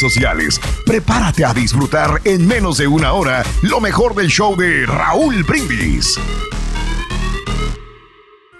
[0.00, 0.60] sociales.
[0.86, 6.18] Prepárate a disfrutar en menos de una hora lo mejor del show de Raúl Brindis.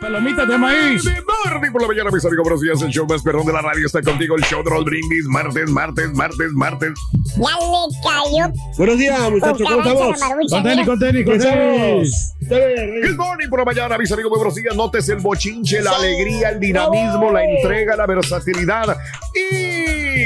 [0.00, 1.02] Palomitas de maíz.
[1.04, 2.82] Martes por la mañana, mis amigos, buenos días.
[2.82, 4.36] El show más perrón de la radio está contigo.
[4.36, 5.24] El show de Raúl Brindis.
[5.26, 6.92] Martes, martes, martes, martes.
[7.36, 8.52] Ya le cayó.
[8.76, 9.66] Buenos días, muchachos.
[9.66, 10.20] ¿Cómo estamos?
[10.50, 12.34] Con tenis, con tenis, con tenis.
[12.50, 14.76] Good morning por la mañana, mis amigos, buenos días.
[14.76, 18.98] Notes el bochinche, la alegría, el dinamismo, la entrega, la versatilidad
[19.34, 19.63] y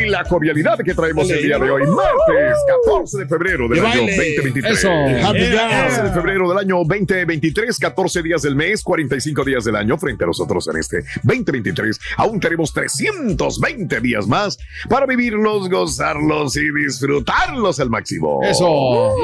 [0.09, 1.83] la cordialidad que traemos el día de hoy.
[1.87, 4.17] Martes 14 de febrero del De año baile.
[4.37, 4.79] 2023.
[4.79, 4.89] Eso.
[5.29, 9.97] Happy 14 de febrero del año 2023, 14 días del mes, 45 días del año
[9.99, 11.99] frente a nosotros en este 2023.
[12.17, 18.41] Aún tenemos 320 días más para vivirlos, gozarlos y disfrutarlos al máximo.
[18.43, 19.15] Eso.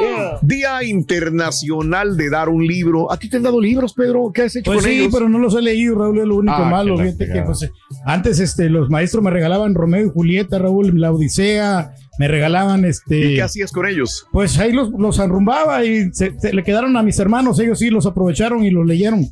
[0.41, 3.11] Día Internacional de dar un libro.
[3.11, 4.31] ¿A ti te han dado libros, Pedro?
[4.33, 5.13] ¿Qué has hecho Pues con sí, ellos?
[5.13, 6.97] pero no los he leído, Raúl, es lo único Ah, malo.
[6.97, 7.69] Fíjate que pues,
[8.05, 13.31] antes este, los maestros me regalaban Romeo y Julieta, Raúl, La Odisea, me regalaban este.
[13.31, 14.25] ¿Y qué hacías con ellos?
[14.31, 17.89] Pues ahí los, los arrumbaba y se, se le quedaron a mis hermanos, ellos sí
[17.89, 19.25] los aprovecharon y los leyeron.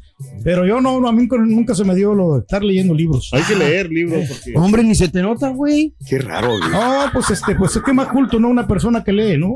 [0.43, 3.29] Pero yo no, a mí nunca, nunca se me dio lo de estar leyendo libros.
[3.33, 4.53] Hay que leer libros porque.
[4.55, 5.93] Hombre, ni se te nota, güey.
[6.07, 6.71] Qué raro, güey.
[6.71, 8.49] No, pues este, pues es que más culto, ¿no?
[8.49, 9.55] Una persona que lee, ¿no?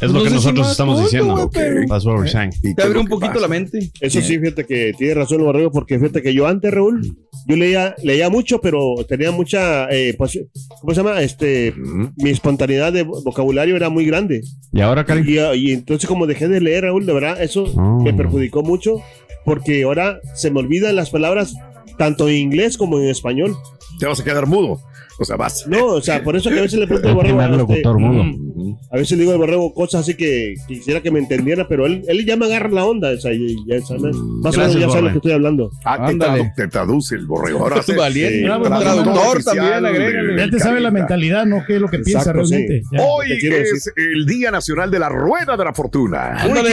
[0.00, 1.34] Es lo que nosotros estamos diciendo.
[1.34, 2.52] güey, pero- That's what we're saying.
[2.62, 3.40] ¿Y Te abre lo un poquito pasa?
[3.42, 3.90] la mente.
[4.00, 7.16] Eso sí, fíjate que tiene razón el borrego, porque fíjate que yo antes, Raúl,
[7.46, 10.38] yo leía, leía mucho, pero tenía mucha, eh, pues,
[10.80, 11.20] ¿cómo se llama?
[11.22, 11.72] Este,
[12.16, 14.40] mi espontaneidad de vocabulario era muy grande.
[14.72, 15.22] Y ahora, Cari.
[15.54, 18.00] Y, y entonces como dejé de leer, Raúl, de verdad, eso Oh.
[18.02, 18.96] me perjudicó mucho,
[19.44, 21.54] porque ahora se me olvidan las palabras
[21.98, 23.54] tanto en inglés como en español.
[24.00, 24.80] Te vas a quedar mudo.
[25.18, 25.64] O sea, vas.
[25.68, 27.72] No, o sea, por eso que a veces le pregunto al El borrego.
[27.72, 27.88] a este.
[27.88, 28.78] Ujú.
[28.90, 32.02] A veces le digo al borrego cosas así que quisiera que me entendiera, pero él,
[32.08, 33.10] él ya me agarra la onda.
[33.10, 34.10] O sea, y- ya sabe-
[34.42, 35.70] más o menos ya sabe lo que estoy hablando.
[35.84, 37.60] Ah, te, tradu- te traduce el borrego.
[37.60, 37.92] Ahora sí.
[37.96, 38.38] Valiente.
[38.38, 40.36] Sí, traductor también, agrégale.
[40.36, 41.64] Ya te sabe la mentalidad, ¿no?
[41.66, 42.80] ¿Qué es lo que piensa realmente?
[42.82, 42.88] sí.
[42.92, 43.02] Ya.
[43.04, 46.32] Hoy es el Día Nacional de la Rueda de la Fortuna.
[46.42, 46.72] ¡Ándale!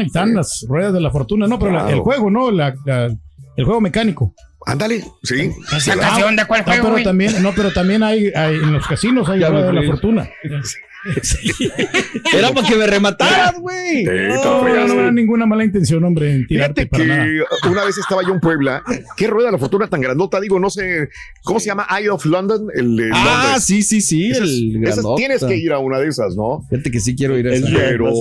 [0.00, 1.96] Ahí están las ruedas de la fortuna, no, pero la- Claro.
[1.96, 2.50] el juego, ¿no?
[2.50, 3.06] La- la-
[3.56, 4.34] el juego mecánico.
[4.66, 5.50] Ándale, sí.
[5.76, 6.92] ¿Esa canción de cuál juego?
[6.94, 10.28] pero también, no, pero también hay, hay- en los casinos hay de la fortuna.
[12.32, 14.04] Era para que me remataras, güey.
[14.04, 14.10] Sí,
[14.44, 17.24] No, no era ninguna mala intención, hombre, en tirarte Fíjate para nada.
[17.62, 18.82] que una vez estaba yo en Puebla.
[19.16, 20.40] ¿Qué rueda de la fortuna tan grandota?
[20.40, 21.08] Digo, no sé.
[21.42, 21.86] ¿Cómo se llama?
[21.98, 22.68] Eye of London.
[22.74, 23.64] El de Ah, Londres.
[23.64, 24.30] sí, sí, sí.
[24.30, 26.62] Esas- el esas tienes que ir a una de esas, ¿no?
[26.70, 27.76] Fíjate que sí quiero ir a Es esa.
[27.76, 28.12] Pero-.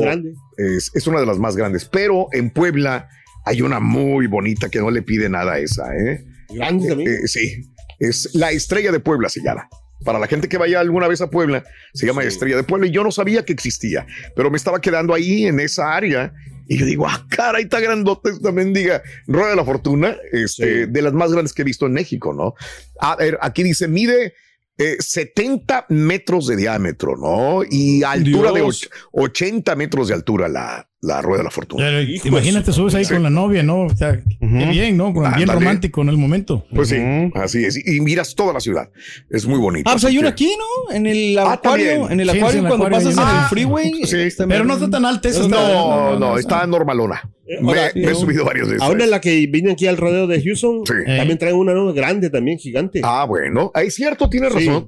[0.57, 1.85] Es, es una de las más grandes.
[1.85, 3.07] Pero en Puebla
[3.45, 6.25] hay una muy bonita que no le pide nada a esa, ¿eh?
[6.53, 7.11] Grande también.
[7.23, 7.63] Eh, sí,
[7.99, 9.67] es la estrella de Puebla se llama.
[10.03, 11.63] Para la gente que vaya alguna vez a Puebla,
[11.93, 12.29] se llama Sí.
[12.29, 15.59] Estrella de Puebla y yo no sabía que existía, pero me estaba quedando ahí en
[15.59, 16.33] esa área
[16.67, 20.85] y yo digo, ah, cara, ahí está grandota esta mendiga Rueda de la Fortuna, este,
[20.85, 20.91] Sí.
[20.91, 22.55] de las más grandes que he visto en México, ¿no?
[22.99, 24.33] A ver, aquí dice, mide
[24.77, 27.61] eh, 70 metros de diámetro, ¿no?
[27.69, 28.89] Y altura de Dios.
[29.11, 31.83] och- 80 metros de altura la, la Rueda de la Fortuna.
[31.83, 33.13] Pero, Hijo imagínate, subes ahí Sí.
[33.13, 33.85] con la novia, ¿no?
[33.85, 35.11] O sea, qué bien, ¿no?
[35.13, 36.65] Con- bien romántico en el momento.
[36.73, 36.97] Pues sí,
[37.33, 37.87] así es.
[37.87, 38.89] Y miras toda la ciudad.
[39.29, 39.89] Es muy bonito.
[39.89, 40.93] Ah, pues hay una aquí, ¿no?
[40.95, 41.87] En el Ah, acuario.
[41.87, 42.11] también.
[42.11, 43.93] en el acuario, sí, en el cuando acuario pasas en el freeway.
[44.05, 44.17] Sí.
[44.17, 45.41] está Pero no está tan alta esa.
[45.41, 47.27] está- No, no, está normalona.
[47.61, 48.81] Me, ahora, me he subido varias veces.
[48.83, 50.93] Ahora la que vine aquí al rodeo de Houston, Sí.
[51.17, 51.91] también traen una ¿no?
[51.93, 53.01] grande también, gigante.
[53.03, 53.71] Ah, bueno.
[53.75, 54.67] Es cierto, tiene Sí.
[54.67, 54.87] razón.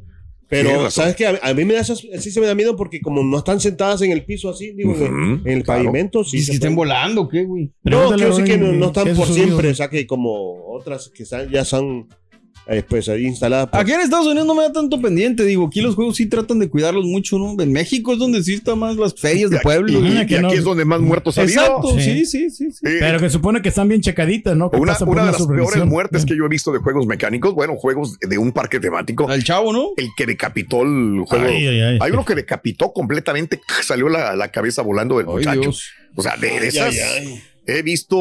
[0.54, 0.92] Pero.
[0.92, 1.26] ¿sabes qué?
[1.28, 3.60] A, a mí me da esas- sí se me da miedo porque como no están
[3.60, 5.84] sentadas en el piso así, digo, Ujú, en, en el claro.
[5.84, 6.38] pavimento, sí.
[6.38, 7.72] ¿Y se si estén volando, ¿qué, güey?
[7.84, 11.24] No, quiero decir que no, no están por siempre, o sea que como otras que
[11.24, 12.08] están- ya son
[12.68, 13.70] eh, pues ahí instalada.
[13.72, 16.60] Aquí en Estados Unidos no me da tanto pendiente, digo, aquí los juegos sí tratan
[16.60, 17.62] de cuidarlos mucho, ¿no?
[17.62, 19.92] En México es donde sí está más las ferias de pueblo.
[19.92, 20.14] Y, ¿no?
[20.14, 21.62] y aquí es donde más muertos ha habido.
[21.62, 22.26] Exacto, Sí.
[22.26, 22.72] sí, sí, sí.
[22.72, 22.86] sí.
[22.86, 24.70] Eh, Pero que supone que están bien checaditas, ¿no?
[24.72, 28.18] Que Una, de las peores muertes que yo he visto de juegos mecánicos, bueno, juegos
[28.20, 29.32] de un parque temático.
[29.32, 29.90] El chavo, ¿no?
[29.98, 31.46] El que decapitó el juego.
[31.46, 31.98] Ay, ay, ay.
[32.02, 35.60] Hay uno que decapitó completamente, salió la, la cabeza volando del Ay, muchacho.
[35.62, 35.90] Dios.
[36.16, 36.96] O sea, de, de Ay, esas.
[37.66, 38.18] He visto,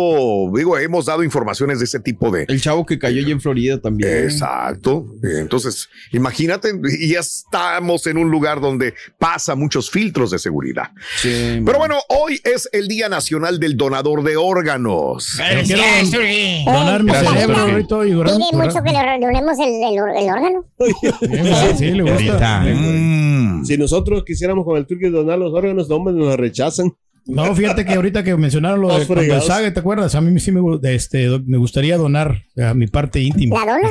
[0.54, 2.44] digo, hemos dado informaciones de ese tipo de.
[2.48, 4.24] El chavo que cayó allá en Florida también.
[4.24, 5.06] Exacto.
[5.22, 10.90] Entonces, imagínate, y ya estamos en un lugar donde pasa muchos filtros de seguridad.
[11.16, 15.36] Sí, Pero bueno, hoy es el Día Nacional del Donador de Órganos.
[15.38, 18.36] Donar mi cerebro ahorita y durar.
[18.36, 20.64] Pide mucho que le donemos el, el, el órgano.
[20.78, 22.60] Sí, sí, le gusta.
[22.60, 23.64] Mm.
[23.64, 26.92] Si nosotros quisiéramos con el turqui donar los órganos, no, hombre, nos rechazan.
[27.26, 30.14] No, fíjate que ahorita que mencionaron lo de ¿te acuerdas?
[30.14, 30.60] A mí sí me,
[30.92, 33.64] este, me gustaría donar a mi parte íntima.
[33.64, 33.90] ¿La dona?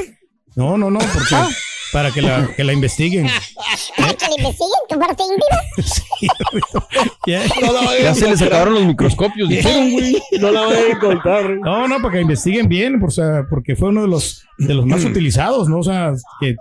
[0.55, 1.35] No, no, no, porque
[1.91, 3.27] para que la, que la investiguen.
[3.97, 6.77] ¿Para que le investiguen tu parte íntima?
[7.25, 7.43] Yeah.
[7.61, 10.21] No la Ya se les acabaron los microscopios, dijeron, güey.
[10.39, 11.57] No la vayan a encontrar.
[11.57, 14.73] No, no, para que investiguen bien, por, o sea, porque fue uno de los, de
[14.73, 15.79] los más utilizados, ¿no?
[15.79, 16.55] O sea, que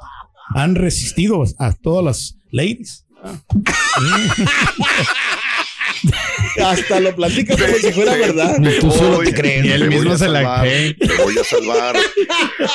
[0.55, 3.07] han resistido a todas las ladies.
[6.65, 8.57] Hasta lo platica como si fuera verdad.
[8.81, 9.65] Tú solo te crees.
[9.65, 10.95] Y él mismo se la cree.
[10.95, 11.97] Te voy a salvar.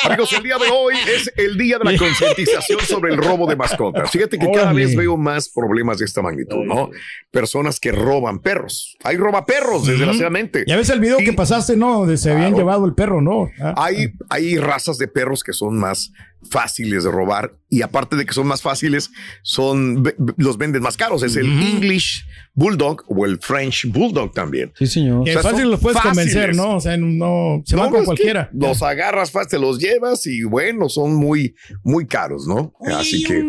[0.05, 3.55] Amigos, el día de hoy es el día de la concientización sobre el robo de
[3.55, 4.09] mascotas.
[4.11, 6.89] Fíjate que cada vez veo más problemas de esta magnitud, ¿no?
[7.31, 8.97] Personas que roban perros.
[9.03, 10.63] Hay robaperros, desgraciadamente.
[10.67, 11.99] Ya ves el video que pasaste, ¿no?
[11.99, 12.57] Donde se habían Claro.
[12.57, 13.49] llevado el perro, ¿no?
[13.59, 16.11] Ah, Hay, hay razas de perros que son más
[16.49, 19.09] fáciles de robar y aparte de que son más fáciles,
[19.41, 20.03] son
[20.37, 21.23] los venden más caros.
[21.23, 22.23] Es el English
[22.53, 24.71] Bulldog o el French Bulldog también.
[24.77, 25.23] Sí, señor.
[25.25, 26.15] que o sea, fácil los puedes fáciles.
[26.33, 26.75] convencer, ¿no?
[26.75, 28.49] O sea, no, se No, van con cualquiera.
[28.53, 32.73] Los agarras fácil, te los llevas y bueno, son muy, muy caros, ¿no?
[32.95, 33.43] Así que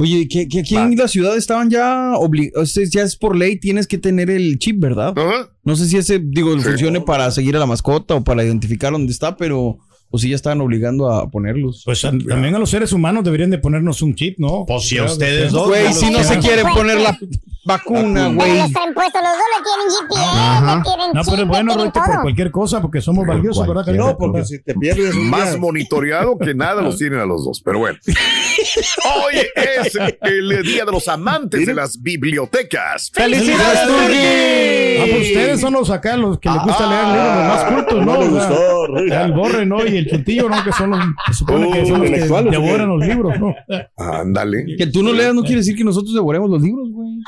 [0.00, 3.86] Oye, que, que aquí en la ciudad estaban ya obligados, ya es por ley, tienes
[3.86, 5.14] que tener el chip, ¿verdad?
[5.16, 5.50] Ajá.
[5.62, 6.64] No sé si ese, digo, Sí.
[6.64, 9.78] funcione para seguir a la mascota o para identificar dónde está, pero
[10.14, 11.82] o si ya estaban obligando a ponerlos.
[11.84, 14.64] Pues a- también a los seres humanos deberían de ponernos un chip, ¿no?
[14.64, 17.18] Pues si a ustedes dos, Güey, no si no se quieren poner la
[17.64, 18.52] vacuna, güey.
[18.72, 22.00] traen puesto, los dos le tienen GPS, le tienen No, chip, pero es bueno, Roito,
[22.04, 23.86] por cualquier cosa, porque somos valiosos, ¿verdad?
[23.94, 27.60] No, porque si te pierdes más día- monitoreado que nada los tienen a los dos.
[27.64, 29.34] Pero bueno, hoy
[29.84, 33.10] es el día de los amantes de las bibliotecas.
[33.12, 34.94] ¡Felicidades, Turki!
[35.00, 38.06] Ah, pues ustedes son los acá, los que les gusta leer libros, los más cultos,
[38.06, 38.14] ¿no?
[38.14, 39.10] no le O sea, gustó, Roy.
[39.12, 39.84] el borre, ¿no?
[39.86, 40.64] Y el chuntillo, ¿no?
[40.64, 43.54] Que son los, se supone que Oh, son los que devoran ¿o los libros, ¿no?
[43.96, 44.76] Ándale.
[44.76, 47.18] Que tú no leas no quiere decir que nosotros devoremos los libros, güey.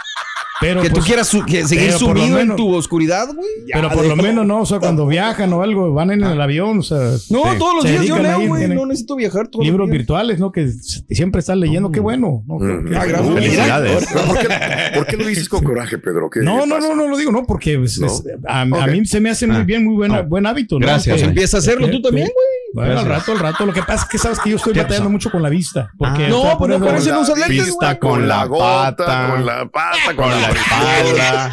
[0.61, 3.47] Pero, Que tú pues, quieras su- que seguir por sumido en tu oscuridad, güey.
[3.73, 4.61] pero por lo menos, ¿no?
[4.61, 6.99] O sea, cuando viajan o algo, van en el avión, o sea.
[7.29, 8.67] No, se- todos los se días yo leo, güey.
[8.69, 9.99] No necesito viajar todos Libros los días.
[9.99, 10.53] virtuales, ¿no?
[10.53, 10.70] Que
[11.11, 12.43] siempre están leyendo, qué bueno.
[12.47, 12.55] ¿no?
[12.58, 12.87] Mm.
[12.97, 13.35] Ah, gracias.
[13.35, 14.06] Felicidades.
[14.12, 14.49] ¿Pero ¿Por qué,
[14.94, 16.31] por qué lo dices con coraje, Pedro?
[16.31, 18.06] ¿Qué No, no, no, no lo digo, no, porque pues, No.
[18.06, 18.91] es- a, a Ok.
[18.93, 20.79] mí se me hace muy bien, muy buena, buen hábito.
[20.79, 20.87] ¿no?
[20.87, 21.26] Gracias, José.
[21.26, 22.47] Empieza a hacerlo tú también, güey.
[22.87, 23.64] Bueno, al rato, al rato.
[23.64, 25.91] Lo que pasa es que sabes que yo estoy ¿Qué batallando mucho con la vista.
[25.97, 27.99] Porque No, sea, pues no eso- parece no usar lentes, vista, güey.
[27.99, 31.50] Con la gota, pata, con la pata, con, con la la espalda,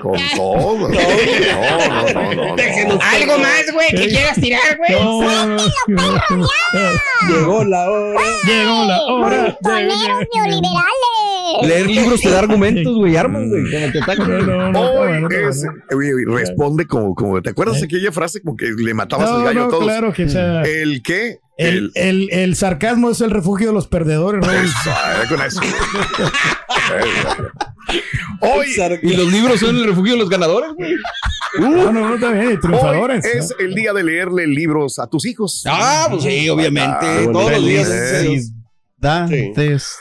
[0.00, 0.88] con todo.
[0.88, 3.02] No, no, no, no, no.
[3.02, 4.92] Algo más, güey, que quieras tirar, güey.
[4.92, 5.56] No, no,
[6.28, 6.48] no.
[7.28, 8.20] Llegó la hora.
[8.46, 9.58] Llegó la hora.
[9.62, 10.92] Montoneros neoliberales.
[11.62, 13.16] Leer libros te da argumentos, güey.
[13.16, 13.64] Armas, güey.
[13.92, 14.00] Te
[16.26, 19.60] responde como, como, ¿te acuerdas de aquella frase como que le matabas No, el gallo
[19.60, 19.84] no, a todos?
[19.84, 21.40] claro que sea, ¿El qué?
[21.56, 25.60] El, el, el sarcasmo es el refugio de los perdedores, eh, con eso.
[28.40, 28.66] Hoy,
[29.02, 30.94] Y los libros son el refugio de los ganadores, güey.
[31.58, 33.24] No, no, no, hoy triunfadores.
[33.24, 35.62] es el día de leerle libros a tus hijos.
[35.66, 36.90] Ah, pues sí, obviamente.
[37.00, 37.88] Ah, Todos los días.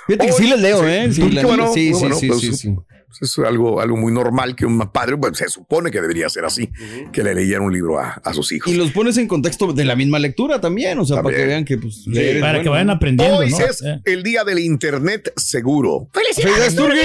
[0.08, 1.12] Fíjate que sí les leo, ¿eh?
[1.14, 2.76] Sí, bueno, sí, sí, sí,
[3.20, 6.46] pues, es algo, algo muy normal que un padre, bueno, se supone que debería ser
[6.46, 6.70] así,
[7.12, 8.72] que le leyera un libro a, a sus hijos.
[8.72, 11.42] Y los pones en contexto de la misma lectura también, o sea, para También.
[11.42, 12.06] que vean que, pues,
[12.42, 12.94] Para que vayan ¿no?
[12.94, 13.58] aprendiendo, Hoy ¿no?
[13.60, 14.02] es Eh.
[14.06, 16.10] el día del Internet seguro.
[16.14, 16.98] ¡Felicidades, Turki!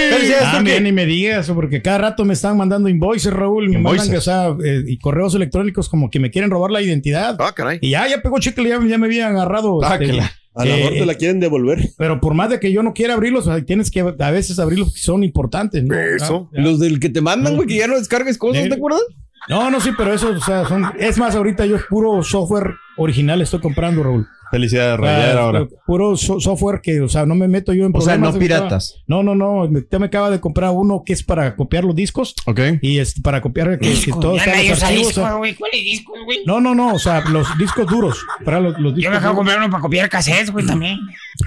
[0.42, 4.06] Ah, bien, y me digas porque cada rato me están mandando invoices, Raúl, me mandan
[4.06, 4.10] Invoices.
[4.10, 7.36] que, o sea, eh, y correos electrónicos como que me quieren robar la identidad.
[7.38, 7.78] Ah, caray.
[7.80, 9.80] Y ya, ya pegó chicle, ya, ya me habían agarrado.
[9.84, 11.90] Ah, este, que la- A lo mejor eh, te la quieren devolver.
[11.96, 14.58] Pero por más de que yo no quiera abrirlos, o sea, tienes que a veces
[14.58, 15.94] abrirlos porque son importantes, ¿no?
[15.98, 16.48] Eso.
[16.52, 16.60] Ah.
[16.60, 18.68] Los del que te mandan, güey, que ya no descargues cosas, Sí.
[18.68, 19.02] ¿te acuerdas?
[19.48, 20.84] No, no, sí, pero eso, o sea, son.
[20.98, 24.26] Es más, ahorita yo puro software original estoy comprando, Raúl.
[24.50, 25.68] Felicidades, ya Ah, era hora.
[25.86, 28.34] Puro so- software que, o sea, no me meto yo en O sea, problemas.
[28.34, 28.96] no piratas.
[29.06, 29.68] No, no, no.
[29.68, 32.34] me- me acaba de comprar uno que es para copiar los discos.
[32.46, 32.60] Ok.
[32.82, 35.54] Y este, para copiar que, que Ya los archivos, güey.
[35.54, 36.38] ¿Cuáles discos, güey?
[36.46, 36.94] No, no, no.
[36.94, 38.24] O sea, los discos duros.
[38.44, 40.98] Para los, los discos Yo me acabo de comprar uno para copiar cassettes, güey, también.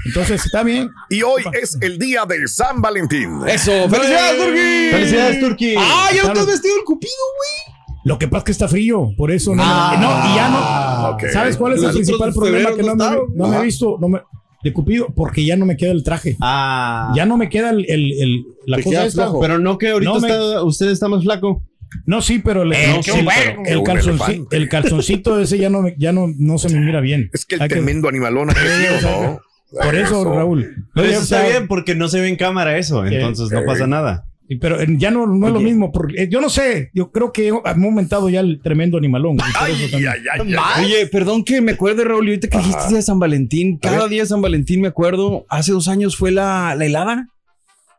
[0.06, 0.90] Entonces, está bien.
[1.10, 3.40] Y hoy es el día de San Valentín.
[3.48, 4.90] Eso, felicidades, Turki.
[4.92, 5.76] Felicidades, Turki.
[5.78, 7.73] Ah, ya no te has vestido el cupido, güey.
[8.06, 9.64] Lo que pasa es que está frío, por eso no.
[9.66, 9.98] Ah.
[10.00, 11.10] no, y ya no.
[11.16, 11.24] Ok.
[11.32, 12.76] ¿Sabes cuál es el Nosotros principal problema?
[12.76, 14.22] Que no, no me, no me he visto no me-
[14.64, 16.38] de Cupido, porque ya no me queda el traje.
[16.42, 17.12] Ah.
[17.16, 19.32] Ya no me queda el, el- el- la Te cosa esta.
[19.42, 21.64] Pero no que ahorita No me- está, usted está más flaco.
[22.06, 23.62] No, sí, pero el, Eh, no, qué sí, bueno.
[23.64, 24.58] pero el, Un calzonci- elefante.
[24.58, 27.30] el calzoncito ese ya no, me- ya no, no se me mira bien.
[27.34, 29.40] Es que el Hay tremendo animalón ha crecido, ¿no?
[29.82, 30.88] Por eso, Raúl.
[30.94, 33.86] Pero Ya eso está bien porque no se ve en cámara eso, entonces no pasa
[33.88, 34.26] nada.
[34.54, 35.92] Y- Pero eh, ya no, no es lo mismo.
[35.92, 39.38] Porque, eh, yo no sé, yo creo que ha aumentado ya el tremendo animalón.
[39.60, 40.54] Ay, ay, ay.
[40.86, 44.22] Oye, perdón que me acuerde, Raúl, ahorita que dijiste día de San Valentín, cada día
[44.24, 47.28] de San Valentín me acuerdo, hace dos años fue la, la helada.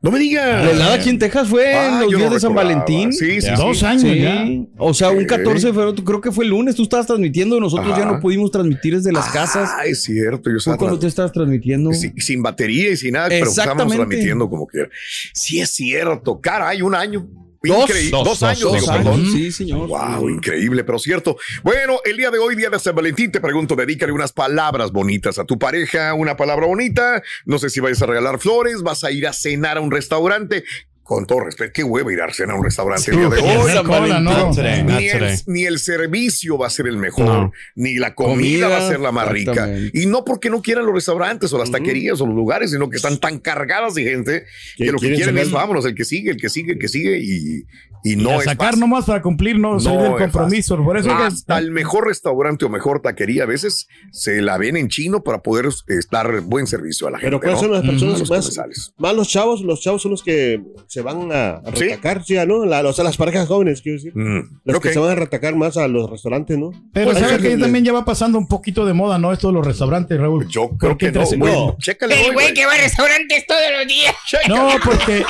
[0.05, 0.65] No me digas.
[0.65, 2.55] La helada aquí en Texas fue Ah, en los yo días no de San.
[2.55, 3.11] Valentín.
[3.13, 3.85] Sí, sí, Dos sí.
[3.87, 4.21] años Sí.
[4.21, 4.47] ya.
[4.77, 5.29] O sea, un Ok.
[5.31, 8.21] 14 de febrero, tú- creo que fue el lunes, tú estabas transmitiendo, nosotros ya no
[8.21, 9.71] pudimos transmitir desde las casas.
[9.79, 10.51] Ah, es cierto.
[10.51, 11.91] Yo ¿Tú estaba cuando te estabas transmitiendo?
[11.95, 13.97] sin, sin batería y sin nada, pero estábamos Exactamente.
[13.97, 14.89] transmitiendo como quiera.
[15.33, 16.39] Sí, es cierto.
[16.41, 17.27] Caray, un año.
[17.69, 17.91] Dos.
[17.91, 18.11] Increíble.
[18.25, 19.05] Dos, años, dos digo, años.
[19.05, 19.27] perdón.
[19.33, 19.89] Sí, señor.
[19.89, 21.37] Wow, increíble, pero cierto.
[21.63, 25.39] Bueno, el día de hoy, día de San Valentín, te pregunto, dedícale unas palabras bonitas
[25.39, 27.23] a tu pareja, una palabra bonita.
[27.45, 30.65] No sé si vayas a regalar flores, vas a ir a cenar a un restaurante.
[31.05, 33.85] Con todo respeto, qué huevo ir a cenar a un restaurante el día de hoy.
[33.85, 34.51] cola, no.
[34.55, 37.53] Ni el, ni el servicio va a ser el mejor, No.
[37.75, 39.69] ni la comida, Comida, va a ser la más rica.
[39.93, 42.97] Y no porque no quieran los restaurantes o las taquerías o los lugares, sino que
[42.97, 44.45] están tan cargadas de gente
[44.77, 47.19] que lo que quieren es vámonos, el que sigue, el que sigue, el que sigue
[47.23, 47.65] y,
[48.03, 48.81] y no Y a es sacar fácil.
[48.81, 50.77] nomás para cumplir, no, No es compromiso.
[50.83, 54.77] Por eso que- Hasta el mejor restaurante o mejor taquería a veces se la ven
[54.79, 57.29] en chino para poder eh, dar buen servicio a la gente.
[57.39, 57.61] Pero ¿cuáles ¿no?
[57.63, 58.93] son las personas más, comensales.
[58.97, 59.61] más los chavos?
[59.63, 60.63] Los chavos son los que
[60.95, 61.85] se van a, a ¿Sí?
[61.85, 62.37] retacar, ¿sí?
[62.47, 62.65] ¿no?
[62.65, 64.13] La- o sea, las parejas jóvenes, quiero decir.
[64.17, 64.83] Mm, Los ok.
[64.85, 66.71] que se van a retacar más a los restaurantes, ¿no?
[66.93, 69.33] Pero Pues, sabes que que- también ya va pasando un poquito de moda, ¿no?
[69.33, 70.47] Esto de los restaurantes, Raúl.
[70.49, 71.53] Yo creo Porque que no, entre- güey.
[71.53, 71.77] no.
[72.09, 74.15] El güey que va a restaurantes todos los días.
[74.49, 75.25] No, porque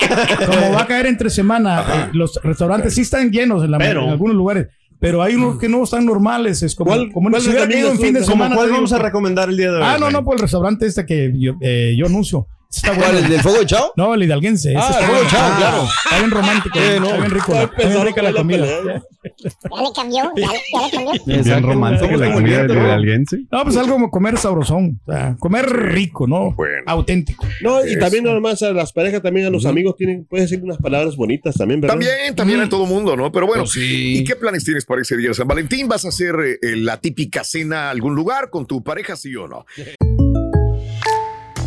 [0.47, 4.03] como va a caer entre semana, eh, los restaurantes sí están llenos en, la, Pero-
[4.05, 4.67] en algunos lugares,
[5.01, 6.63] pero hay unos que no están normales.
[6.63, 8.55] Es como, ¿Cuál- como cuál si hubiera caído en fin de semana.
[8.57, 9.83] cuál vamos a recomendar el día de hoy?
[9.85, 12.47] Ah, no, no, por el restaurante este que yo, eh, yo anuncio.
[12.77, 13.05] Está bueno.
[13.05, 13.25] ¿Cuál?
[13.25, 13.93] ¿El del fuego de chao?
[13.97, 14.75] No, el hidalguense.
[14.77, 15.89] Ah, está el fuego de chao, claro.
[16.05, 16.79] Está bien romántico.
[16.79, 17.07] Eh, no.
[17.07, 17.53] Está bien rico.
[17.55, 18.65] Está bien rica la comida.
[18.65, 19.03] pelea.
[19.25, 21.25] Ya le cambió, ya, le- ya le cambió.
[21.45, 23.39] Bien romántica Somos la comida el del hidalguense.
[23.51, 25.01] No, pues algo como comer sabrosón.
[25.07, 26.53] O sea, comer rico, ¿no?
[26.53, 26.83] Bueno.
[26.87, 27.47] Auténtico.
[27.63, 30.63] No, y también nada más a las parejas, también a los amigos tienen, puedes decir
[30.65, 31.95] unas palabras bonitas también, ¿verdad?
[31.95, 33.33] También, también a todo mundo, ¿no?
[33.33, 34.19] Pero bueno, Pues sí.
[34.19, 35.89] ¿y qué planes tienes para ese día de San Valentín?
[35.89, 39.49] ¿Vas a hacer eh, la típica cena a algún lugar con tu pareja, sí o
[39.49, 39.65] no?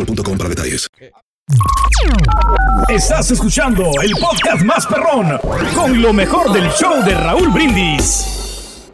[0.00, 0.88] boostmobile.com para detalles.
[2.88, 5.38] Estás escuchando el podcast más perrón
[5.74, 8.92] con lo mejor del show de Raúl Brindis.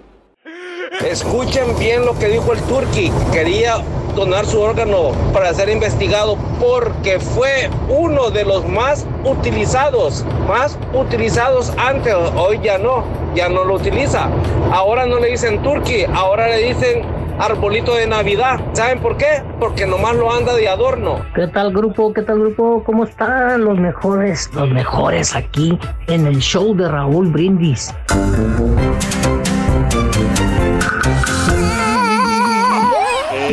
[1.04, 3.12] Escuchen bien lo que dijo el Turqui.
[3.32, 3.76] Quería
[4.16, 11.72] donar su órgano para ser investigado porque fue uno de los más utilizados, más utilizados
[11.76, 12.14] antes.
[12.34, 13.04] Hoy ya no,
[13.34, 14.28] ya no lo utiliza.
[14.72, 17.02] Ahora no le dicen Turqui, ahora le dicen
[17.38, 18.58] arbolito de Navidad.
[18.72, 19.42] ¿Saben por qué?
[19.60, 21.20] Porque nomás lo anda de adorno.
[21.34, 22.12] ¿Qué tal grupo?
[22.12, 22.82] ¿Qué tal grupo?
[22.84, 24.50] ¿Cómo están los mejores?
[24.54, 27.94] Los mejores aquí en el show de Raúl Brindis.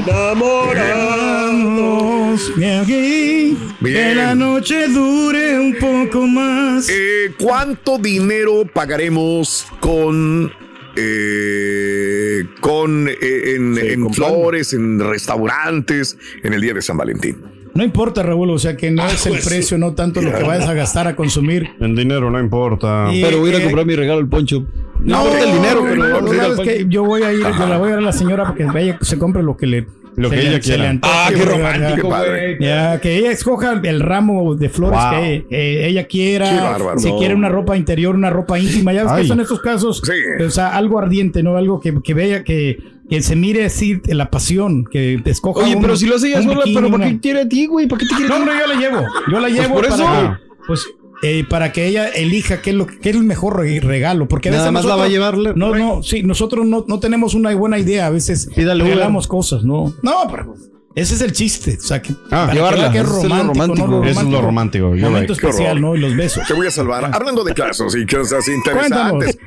[0.05, 6.89] Enamorarnos de aquí, que la noche dure un poco más.
[6.89, 10.51] Eh, ¿Cuánto dinero pagaremos con
[10.95, 17.37] eh, con eh, en, en flores, en restaurantes, en el día de San Valentín.
[17.73, 20.43] No importa, Raúl, o sea que no es el pues, precio, no tanto lo que
[20.43, 21.71] vayas a gastar a consumir.
[21.79, 23.07] El dinero no importa.
[23.11, 24.67] Y, Pero voy a ir a comprar mi regalo al poncho.
[25.03, 26.85] No, No, el dinero, pero no, ¿sabes qué?
[26.87, 28.97] yo voy a ir, yo la voy a dar a la señora para que ella
[29.01, 30.89] se compre lo que le Lo que ella quiera.
[30.89, 32.57] antoje, Ah, qué romántico, padre.
[32.61, 35.11] Ya, que ella escoja el ramo de flores Wow.
[35.11, 36.49] que eh, ella quiera.
[36.49, 36.99] Qué bárbaro.
[36.99, 37.17] si No.
[37.17, 38.93] quiere una ropa interior, una ropa íntima.
[38.93, 40.01] Ya ves que son estos casos.
[40.05, 40.43] Sí.
[40.43, 41.57] O sea, algo ardiente, ¿no?
[41.57, 42.77] Algo que, que vea, que,
[43.09, 45.65] que se mire así la pasión, que escoja.
[45.65, 47.65] Oye, un- pero si lo hace ella sola, bikini, ¿pero una- qué quiere a ti,
[47.65, 47.87] güey?
[47.87, 48.51] ¿Para qué te quiere a No, ti?
[48.51, 49.07] no, yo la llevo.
[49.31, 50.05] Yo la llevo por para eso.
[50.05, 50.85] que, pues,
[51.21, 54.27] eh, para que ella elija qué es lo qué es el mejor re- regalo.
[54.27, 57.53] Porque a Nada la va a llevar, No, no, sí, nosotros no, no tenemos una
[57.55, 58.07] buena idea.
[58.07, 58.93] A veces Pídale Uber.
[58.95, 59.93] regalamos cosas, ¿no?
[60.01, 60.55] No, pero
[60.95, 61.77] ese es el chiste.
[61.79, 63.87] O sea, que Ah, llevarla, que es ese es lo romántico.
[63.87, 64.03] ¿no?
[64.05, 65.81] Eso es lo romántico, Momento especial.
[65.81, 65.95] ¿no?
[65.95, 66.47] Y los besos.
[66.47, 67.09] Te voy a salvar.
[67.13, 69.37] Hablando de casos y cosas interesantes.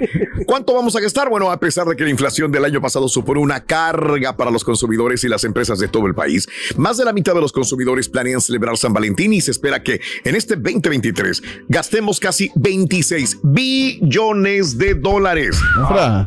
[0.46, 1.28] ¿Cuánto vamos a gastar?
[1.28, 4.64] Bueno, a pesar de que la inflación del año pasado supone una carga para los
[4.64, 8.08] consumidores y las empresas de todo el país, más de la mitad de los consumidores
[8.08, 14.78] planean celebrar San Valentín y se espera que en este 2023 gastemos casi 26 billones
[14.78, 15.56] de dólares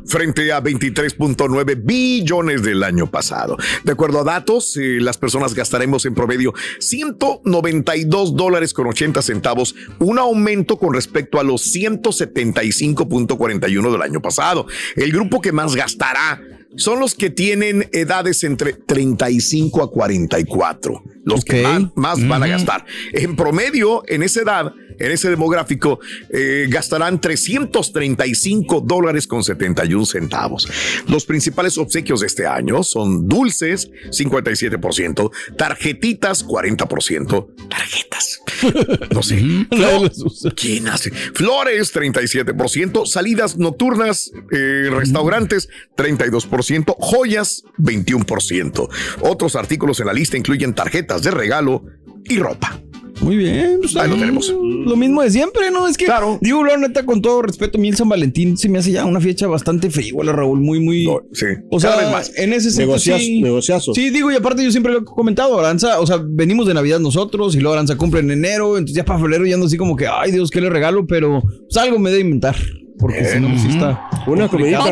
[0.06, 3.58] frente a 23.9 billones del año pasado.
[3.84, 9.74] De acuerdo a datos, eh, las personas gastaremos en promedio 192 dólares con 80 centavos,
[9.98, 14.68] un aumento con respecto a los 175.41 del año pasado.
[14.96, 16.40] El grupo que más gastará
[16.76, 21.64] son los que tienen edades entre 35 a 44, los que
[21.96, 22.86] más van a gastar.
[23.14, 26.00] En promedio, en esa edad, en ese demográfico,
[26.30, 30.68] eh, gastarán 335 dólares con 71 centavos.
[31.08, 38.19] Los principales obsequios de este año son dulces, 57%, tarjetitas, 40%, tarjetas.
[39.14, 39.40] No sé.
[40.56, 41.12] ¿Quién hace?
[41.12, 48.90] Flores, 37%, salidas nocturnas, eh, restaurantes, 32%, joyas, 21%.
[49.22, 51.84] Otros artículos en la lista incluyen tarjetas de regalo
[52.26, 52.82] y ropa.
[53.22, 53.78] Muy bien.
[53.82, 54.50] pues, Ahí lo tenemos.
[54.50, 55.88] Lo mismo de siempre, ¿no?
[55.88, 56.38] Es que, Claro.
[56.42, 59.06] digo, la neta, con todo respeto, a mí el San Valentín se me hace ya
[59.06, 60.60] una fecha bastante frívola, Raúl.
[60.62, 61.06] Muy, muy.
[61.06, 62.32] No, sí, O cada sea, vez más.
[62.38, 62.96] en ese sentido.
[62.98, 63.42] Negociaz- sí.
[63.42, 63.96] negociazos.
[63.96, 67.00] Sí, digo, y aparte yo siempre lo he comentado, Aranza, o sea, venimos de Navidad
[67.00, 69.96] nosotros y luego Aranza cumple en enero, entonces ya para febrero ya ando así como
[69.96, 71.06] que, ay Dios, ¿qué le regalo?
[71.06, 72.56] Pero pues algo me debe inventar,
[73.00, 74.10] porque si no, pues sí está.
[74.28, 74.84] Una comidita,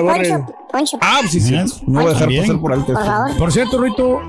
[0.72, 1.56] Poncho, Ah, pues sí, sí.
[1.86, 3.06] No voy a dejar pasar por alto por esto.
[3.06, 3.38] favor.
[3.38, 4.20] Por cierto, Rito,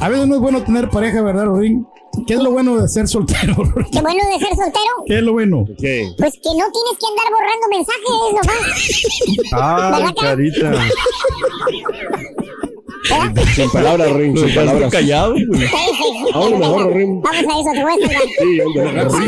[0.00, 1.86] a veces no es bueno tener pareja, ¿verdad, Rodrín?
[2.28, 3.54] ¿Qué es lo bueno de ser soltero?
[3.92, 4.92] Qué bueno de ser soltero.
[5.04, 5.64] ¿Qué es lo bueno?
[5.78, 6.12] ¿Qué?
[6.16, 8.60] Pues que no tienes que andar borrando mensajes nomás.
[9.52, 10.72] Ah, carita.
[13.54, 14.90] Sin palabras, Ring, sin palabras.
[14.90, 15.44] callado, güey.
[16.32, 17.20] Ahora Ring.
[17.20, 17.84] Vamos a eso, te.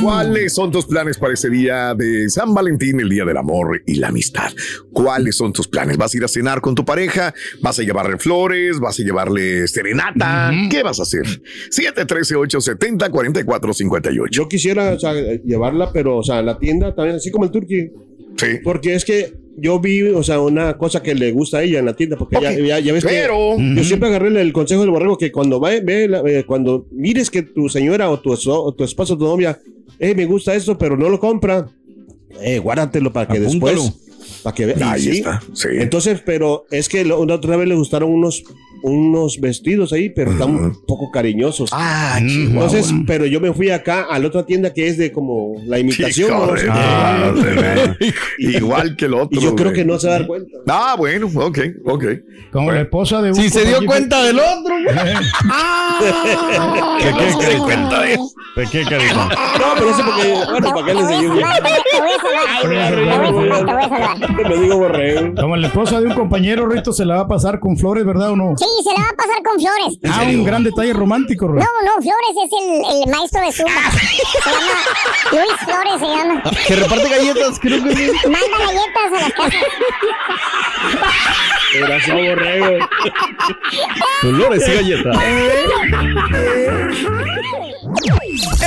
[0.02, 3.96] ¿Cuáles son tus planes para ese día de San Valentín, el día del amor y
[3.96, 4.50] la amistad?
[4.92, 5.98] ¿Cuáles son tus planes?
[5.98, 7.34] ¿Vas a ir a cenar con tu pareja?
[7.60, 8.80] ¿Vas a llevarle flores?
[8.80, 10.50] ¿Vas a llevarle serenata?
[10.70, 11.26] ¿Qué vas a hacer?
[11.70, 14.30] 713-870-4458.
[14.30, 15.12] Yo quisiera o sea,
[15.44, 17.90] llevarla, pero, o sea, la tienda también, así como el turqui.
[18.36, 18.46] Sí.
[18.64, 21.86] Porque es que yo vi, o sea, una cosa que le gusta a ella en
[21.86, 24.82] la tienda, porque ya, ya, ya ves Pero- que yo siempre agarré el, el consejo
[24.82, 28.32] del borrego que cuando va, ve, la- eh, cuando mires que tu señora o tu,
[28.32, 29.58] o tu esposo o tu novia,
[29.98, 31.68] eh, me gusta esto, pero no lo compra,
[32.42, 33.82] eh, guárdatelo para que Apúntalo.
[33.82, 34.92] después, para que vea.
[34.92, 35.10] Ahí Sí.
[35.18, 35.42] está.
[35.54, 35.68] Sí.
[35.72, 38.44] Entonces, pero es que la otra vez le gustaron unos,
[38.86, 41.70] unos vestidos ahí, pero están un poco cariñosos.
[41.72, 45.54] ah, Entonces, pero yo me fui acá a la otra tienda que es de como
[45.66, 46.30] la imitación.
[46.30, 46.56] ¿no?
[46.56, 46.66] Sí.
[46.66, 47.94] madre,
[48.38, 49.38] Igual que el otro.
[49.38, 49.80] Y yo creo güey.
[49.80, 50.58] que no se va a dar cuenta.
[50.68, 52.04] Ah, bueno, ok, ok.
[52.52, 54.86] Como la esposa de un Si se dio cuenta del otro, güey.
[57.00, 58.18] ¿Qué, qué, qué cuenta de
[58.56, 58.84] ¿De qué?
[58.84, 58.90] No,
[59.76, 61.32] pero eso porque, bueno, ¿para qué le bien?
[64.36, 65.34] Te lo digo, borrego.
[65.38, 68.30] Como la esposa de un compañero, Rito, se la va a pasar con flores, ¿verdad
[68.30, 68.54] o no?
[68.56, 69.98] Sí, se la va a pasar con Flores.
[70.10, 71.66] Ah, un gran detalle romántico, No, Rito.
[71.84, 73.90] no, Flores es el, el maestro de Zumba.
[73.90, 74.80] Se llama
[75.32, 76.42] Luis Flores, se llama.
[76.66, 78.10] Que reparte galletas, creo que sí.
[78.28, 79.62] Manda galletas a las casas.
[81.78, 82.88] Gracias, borrego.
[84.20, 85.16] Flores y galletas.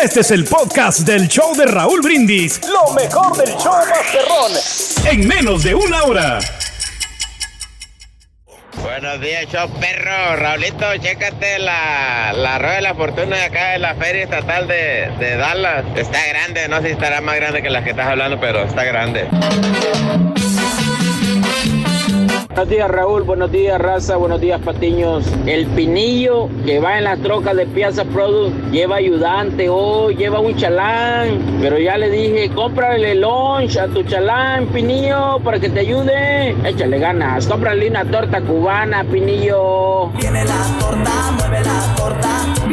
[0.03, 2.59] Este es el podcast del show de Raúl Brindis.
[2.67, 4.51] Lo mejor del show Masterrón.
[5.11, 6.39] En menos de una hora.
[8.81, 10.35] Buenos días, show perro.
[10.35, 15.11] Raulito, chécate la, la rueda de la fortuna de acá de la Feria Estatal de,
[15.19, 15.85] de Dallas.
[15.95, 18.83] Está grande, no sé si estará más grande que las que estás hablando, pero está
[18.83, 19.27] grande.
[22.49, 23.23] Buenos días, Raúl.
[23.23, 24.17] Buenos días, Raza.
[24.17, 25.23] Buenos días, Patiños.
[25.45, 30.55] El pinillo que va en las trocas de Piazza Product lleva ayudante o lleva un
[30.55, 31.59] chalán.
[31.61, 36.55] Pero ya le dije, cómprale lunch a tu chalán, pinillo, para que te ayude.
[36.67, 37.45] Échale ganas.
[37.47, 40.08] Cómprale una torta cubana, pinillo.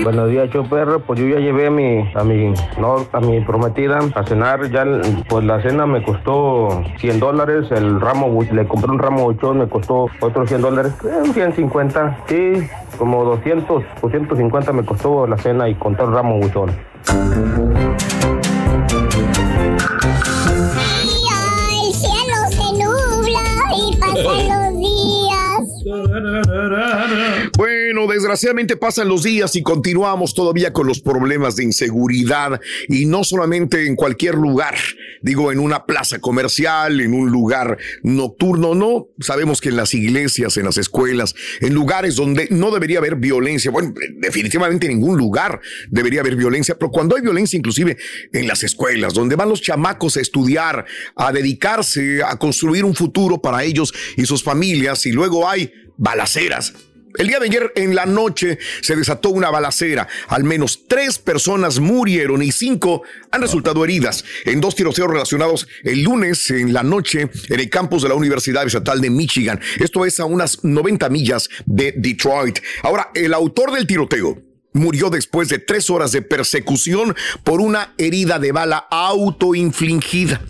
[0.07, 1.01] Buenos días, show perro.
[1.01, 4.71] Pues yo ya llevé a mi, a mi, no, a mi prometida a cenar.
[4.71, 4.85] Ya,
[5.29, 7.73] pues la cena me costó 100 dólares.
[7.73, 10.93] El ramo, le compré un ramo huichol, me costó otros 100 dólares.
[11.05, 12.53] Eh, 150, sí,
[12.97, 16.71] como 200 o 150 me costó la cena y conté el ramo huichol.
[28.13, 33.87] Desgraciadamente pasan los días y continuamos todavía con los problemas de inseguridad y no solamente
[33.87, 34.75] en cualquier lugar,
[35.23, 40.57] digo en una plaza comercial, en un lugar nocturno, no, sabemos que en las iglesias,
[40.57, 45.61] en las escuelas, en lugares donde no debería haber violencia, bueno, definitivamente en ningún lugar
[45.91, 47.97] debería haber violencia, pero cuando hay violencia inclusive
[48.33, 53.41] en las escuelas, donde van los chamacos a estudiar, a dedicarse, a construir un futuro
[53.41, 56.73] para ellos y sus familias y luego hay balaceras.
[57.19, 60.07] El día de ayer en la noche se desató una balacera.
[60.29, 66.03] Al menos tres personas murieron y cinco han resultado heridas en dos tiroteos relacionados el
[66.03, 69.61] lunes en la noche en el campus de la Universidad Estatal de Michigan.
[69.79, 72.59] Esto es a unas 90 millas de Detroit.
[72.83, 78.39] Ahora, el autor del tiroteo murió después de tres horas de persecución por una herida
[78.39, 80.43] de bala autoinfligida.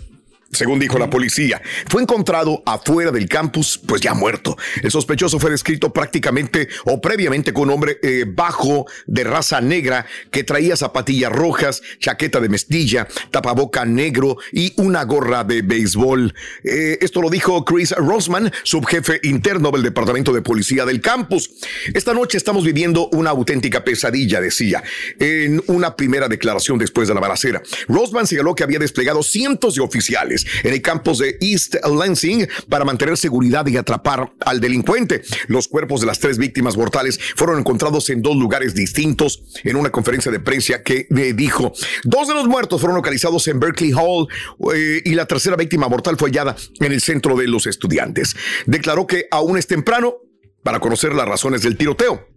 [0.51, 4.57] Según dijo la policía, fue encontrado afuera del campus, pues ya muerto.
[4.81, 10.05] El sospechoso fue descrito prácticamente o previamente con un hombre eh, bajo de raza negra
[10.31, 16.33] que traía zapatillas rojas, chaqueta de mestilla, tapaboca negro y una gorra de béisbol.
[16.63, 21.49] Eh, esto lo dijo Chris Rosman, subjefe interno del Departamento de Policía del campus.
[21.93, 24.81] Esta noche estamos viviendo una auténtica pesadilla, decía,
[25.19, 27.61] en una primera declaración después de la balacera.
[27.89, 32.85] Rosman señaló que había desplegado cientos de oficiales en el campus de East Lansing para
[32.85, 35.21] mantener seguridad y atrapar al delincuente.
[35.47, 39.89] Los cuerpos de las tres víctimas mortales fueron encontrados en dos lugares distintos en una
[39.89, 41.73] conferencia de prensa que eh, dijo,
[42.03, 44.27] dos de los muertos fueron localizados en Berkeley Hall
[44.73, 48.35] eh, y la tercera víctima mortal fue hallada en el centro de los estudiantes.
[48.65, 50.15] Declaró que aún es temprano
[50.63, 52.36] para conocer las razones del tiroteo.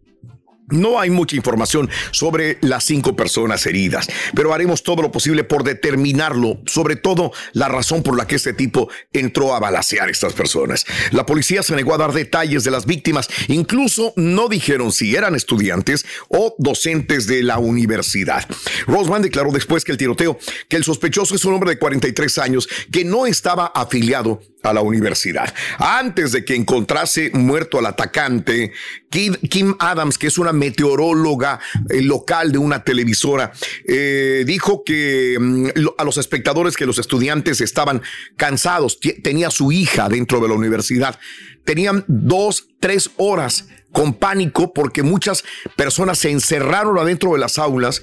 [0.71, 5.65] No hay mucha información sobre las cinco personas heridas, pero haremos todo lo posible por
[5.65, 10.33] determinarlo, sobre todo la razón por la que este tipo entró a balacear a estas
[10.33, 10.87] personas.
[11.11, 15.35] La policía se negó a dar detalles de las víctimas, incluso no dijeron si eran
[15.35, 18.47] estudiantes o docentes de la universidad.
[18.87, 22.69] Rosman declaró después que el tiroteo, que el sospechoso es un hombre de 43 años
[22.91, 25.55] que no estaba afiliado a la universidad.
[25.79, 28.73] Antes de que encontrase muerto al atacante,
[29.11, 33.51] Kim Adams, que es una meteoróloga eh, local de una televisora,
[33.85, 35.67] eh, dijo que mm,
[35.99, 38.03] a los espectadores que los estudiantes estaban
[38.37, 39.01] cansados.
[39.23, 41.19] Tenía su hija dentro de la universidad.
[41.65, 45.45] Tenían dos, tres horas con pánico porque muchas
[45.77, 48.03] personas se encerraron adentro de las aulas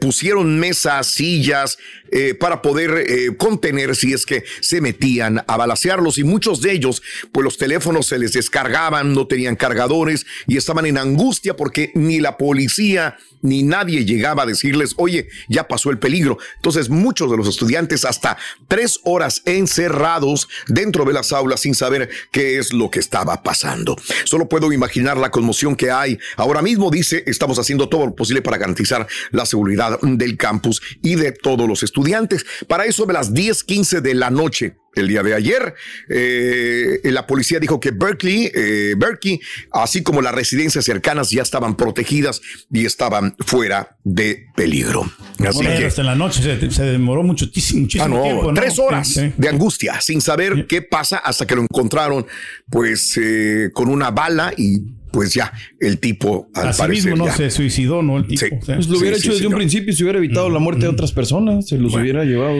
[0.00, 1.78] pusieron mesas, sillas
[2.10, 6.72] eh, para poder eh, contener si es que se metían a balasearlos y muchos de
[6.72, 7.02] ellos
[7.32, 12.18] pues los teléfonos se les descargaban, no tenían cargadores y estaban en angustia porque ni
[12.20, 16.38] la policía ni nadie llegaba a decirles, oye, ya pasó el peligro.
[16.56, 22.08] Entonces muchos de los estudiantes hasta tres horas encerrados dentro de las aulas sin saber
[22.32, 23.96] qué es lo que estaba pasando.
[24.24, 26.18] Solo puedo imaginar la conmoción que hay.
[26.36, 29.67] Ahora mismo dice, estamos haciendo todo lo posible para garantizar la seguridad
[30.02, 32.44] del campus y de todos los estudiantes.
[32.66, 34.76] Para eso de las 10, 15 de la noche.
[34.94, 35.74] El día de ayer,
[36.08, 39.38] eh, la policía dijo que Berkeley, eh, Berkeley,
[39.72, 42.40] así como las residencias cercanas ya estaban protegidas
[42.72, 45.02] y estaban fuera de peligro.
[45.38, 48.42] Así Bueno, que, hasta en la noche se, se demoró muchísimo, muchísimo Ah, no, tiempo.
[48.52, 48.54] ¿no?
[48.54, 49.32] tres horas Sí, sí.
[49.36, 52.26] de angustia, sin saber qué pasa hasta que lo encontraron,
[52.68, 54.80] pues, eh, con una bala y
[55.12, 58.18] pues ya el tipo al Así parecer mismo no ya- se suicidó, ¿no?
[58.18, 58.40] El tipo.
[58.46, 58.54] Sí.
[58.60, 58.74] o sea.
[58.76, 61.66] Pues lo hubiera hecho desde un principio, se hubiera evitado la muerte de otras personas,
[61.68, 62.56] se los hubiera llevado.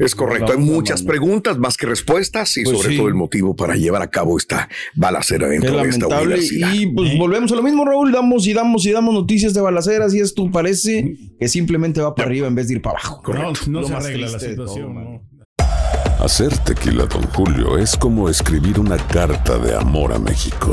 [0.00, 2.96] Es correcto, hay muchas preguntas más que respuestas y Pues sobre sí.
[2.96, 6.72] todo el motivo para llevar a cabo esta balacera dentro de esta universidad.
[6.74, 8.12] Y pues volvemos a lo mismo, Raúl.
[8.12, 12.28] Damos y damos y damos noticias de balaceras y esto parece que simplemente va para
[12.28, 13.22] arriba en vez de ir para abajo.
[13.32, 14.94] No, no Lo se arregla la todo, situación.
[14.94, 15.28] ¿no?
[16.20, 20.72] Hacer tequila, Don Julio, es como escribir una carta de amor a México.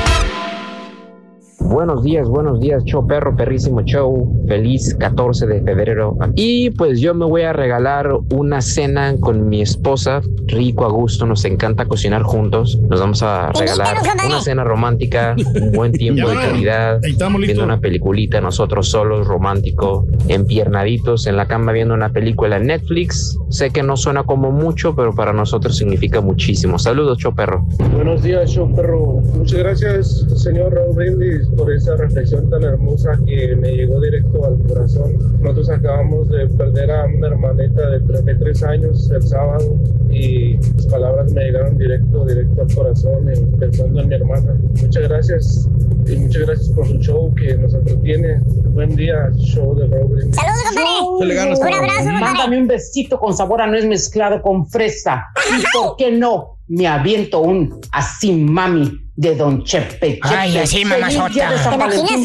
[1.71, 4.29] Buenos días, buenos días, show perro, perrísimo show.
[4.45, 6.17] Feliz 14 de febrero.
[6.35, 10.21] Y pues yo me voy a regalar una cena con mi esposa.
[10.47, 12.77] Rico, a gusto, nos encanta cocinar juntos.
[12.89, 16.99] Nos vamos a regalar una cena romántica, un buen tiempo de calidad,
[17.39, 23.37] viendo una peliculita nosotros solos, romántico, empiernaditos en la cama viendo una película en Netflix.
[23.49, 26.77] Sé que no suena como mucho, pero para nosotros significa muchísimo.
[26.77, 27.65] Saludos, show perro.
[27.93, 29.21] Buenos días, show perro.
[29.37, 34.57] Muchas gracias, señor Raúl Brindis, por esa reflexión tan hermosa que me llegó directo al
[34.67, 35.13] corazón.
[35.41, 39.77] Nosotros acabamos de perder a una hermanita de 33 años el sábado
[40.09, 43.25] y sus palabras me llegaron directo, directo al corazón
[43.59, 44.57] pensando en mi hermana.
[44.81, 45.69] Muchas gracias
[46.07, 48.39] y muchas gracias por su show que nos entretiene.
[48.73, 50.37] Buen día, show de Raúl Brindis.
[50.37, 52.11] ¡Saludos, compadre!
[52.19, 55.27] Mándame un besito con sabor a nuez mezclado con fresa.
[55.59, 56.57] ¿Y por qué no?
[56.73, 60.19] Me aviento un así mami de Don Chepe.
[60.23, 60.63] Ay, Chepe.
[60.63, 61.51] así, mamazota.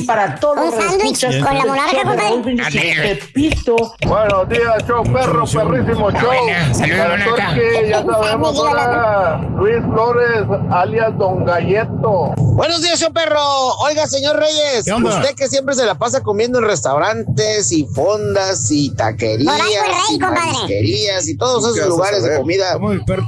[0.07, 3.19] para todos Un los sándwich con la monarca, show compadre.
[3.35, 3.77] Pepito.
[4.07, 6.31] Buenos días, show perro, perrísimo show.
[6.73, 7.47] Saludos, Monarca.
[7.49, 12.35] Torque, ya sabemos ahora Luis Flores, alias Don Galleto.
[12.37, 13.41] Buenos días, yo perro.
[13.81, 15.19] Oiga, señor Reyes, ¿Qué onda?
[15.19, 19.75] usted que siempre se la pasa comiendo en restaurantes y fondas y taquerías rey,
[20.15, 22.79] y marisquerías y todos ¿Qué esos lugares de comida.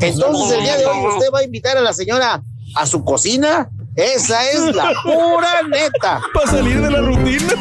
[0.00, 2.42] Entonces, el día de hoy usted va a invitar a la señora
[2.74, 3.68] a su cocina.
[3.96, 6.20] Esa es la pura neta.
[6.34, 7.52] Para salir de la rutina.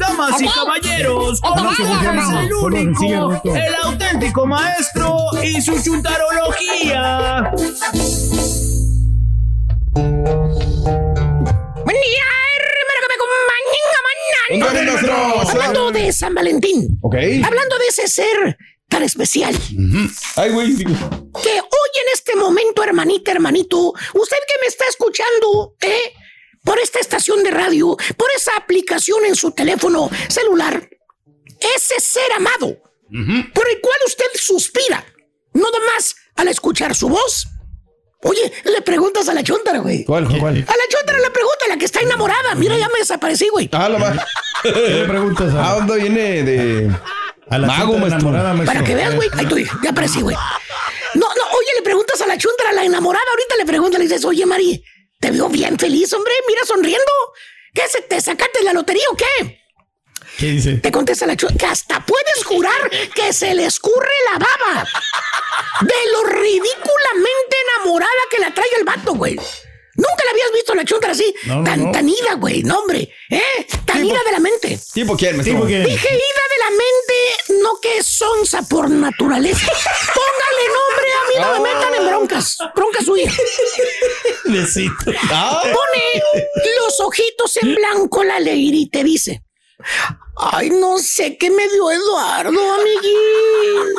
[0.00, 7.52] Damas y caballeros, con ustedes el único, el auténtico maestro y su chuntarología.
[11.84, 12.26] Buen día,
[12.58, 13.84] hermano que me acompañen,
[14.60, 15.50] ¿Dónde, mañana.
[15.52, 16.88] Hablando de San Valentín.
[17.02, 17.14] Ok.
[17.44, 19.54] Hablando de ese ser tan especial.
[20.36, 20.76] Ay, güey.
[20.76, 20.84] Que
[21.60, 26.12] hoy en este momento, hermanita, hermanito, usted que me está escuchando, ¿eh?
[26.64, 30.88] Por esta estación de radio, por esa aplicación en su teléfono celular,
[31.76, 32.76] ese ser amado,
[33.54, 35.04] por el cual usted suspira,
[35.54, 37.46] no más al escuchar su voz.
[38.22, 40.04] Oye, le preguntas a la chontara, güey.
[40.04, 40.56] ¿Cuál, cuál?
[40.56, 42.54] A la chontara le pregunta, la que está enamorada.
[42.56, 43.68] Mira, ya me desaparecí, güey.
[43.72, 44.26] Ah, la.
[44.62, 46.90] ¿Qué le preguntas a- ¿A dónde viene de
[47.50, 48.06] A la mago, maestro?
[48.18, 48.74] enamorada, maestro.
[48.74, 49.28] Para que veas, güey.
[49.32, 50.36] Ahí estoy, ya aparecí, güey.
[51.14, 54.06] No, no, oye, le preguntas a la chuntara, a la enamorada, ahorita le preguntas, le
[54.06, 54.84] dices, oye, Mari,
[55.20, 57.12] te veo bien feliz, hombre, mira sonriendo.
[57.74, 59.60] ¿Qué se te sacaste la lotería o qué?
[60.38, 60.74] ¿Qué dice?
[60.76, 64.84] Te contesta la chuntara, que hasta puedes jurar que se le escurre la baba
[65.80, 69.34] de lo ridículamente enamorada que la trae el vato, güey.
[69.34, 71.90] Nunca la habías visto a la chuntara así, No, no, tan, no.
[71.90, 73.66] tan ida, güey, no, hombre, ¿eh?
[73.84, 74.78] Tan ida de la mente.
[74.94, 75.56] ¿Tipo quién, maestro?
[75.56, 75.82] ¿Tipo quién?
[75.84, 79.66] Dije ida de la mente, no que es sonsa por naturaleza.
[80.14, 82.56] Póngale nombre, a mí no me metan en broncas.
[82.74, 83.34] Broncas suyas.
[85.30, 85.62] Ah.
[85.62, 86.22] Pone
[86.80, 89.42] los ojitos en blanco la leir y te dice.
[90.40, 93.94] Ay, no sé qué me dio Eduardo, amiguín.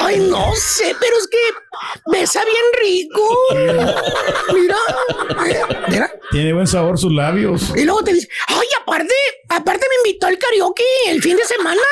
[0.00, 1.38] Ay, no sé, pero es que
[2.06, 3.38] besa bien rico.
[4.54, 4.76] Mira,
[5.88, 6.12] mira.
[6.30, 7.62] Tiene buen sabor sus labios.
[7.76, 9.14] Y luego te dice, ay, aparte,
[9.50, 11.82] aparte me invitó al karaoke el fin de semana.